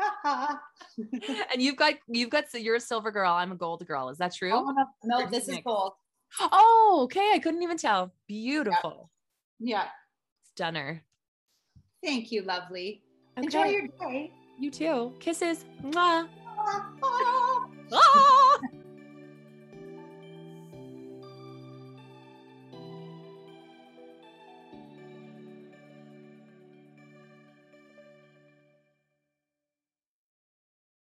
and 1.52 1.60
you've 1.60 1.76
got 1.76 1.94
you've 2.08 2.30
got 2.30 2.48
so 2.50 2.58
you're 2.58 2.76
a 2.76 2.80
silver 2.80 3.10
girl. 3.10 3.32
I'm 3.32 3.52
a 3.52 3.54
gold 3.54 3.86
girl. 3.86 4.08
Is 4.08 4.18
that 4.18 4.34
true? 4.34 4.50
Oh, 4.52 4.64
no, 4.72 4.86
no, 5.04 5.26
this 5.30 5.48
is 5.48 5.58
gold. 5.64 5.92
Oh, 6.40 7.00
okay. 7.04 7.30
I 7.32 7.38
couldn't 7.38 7.62
even 7.62 7.76
tell. 7.76 8.12
Beautiful. 8.26 9.10
Yeah. 9.58 9.84
Stunner. 10.54 11.02
Thank 12.02 12.32
you, 12.32 12.42
lovely. 12.42 13.02
Okay. 13.38 13.44
Enjoy 13.44 13.64
your 13.64 13.88
day. 14.00 14.32
You 14.58 14.70
too. 14.70 15.12
Kisses. 15.20 15.64
Mwah. 15.82 16.28
Ah, 16.58 16.92
ah. 17.02 17.66
Ah! 17.92 18.58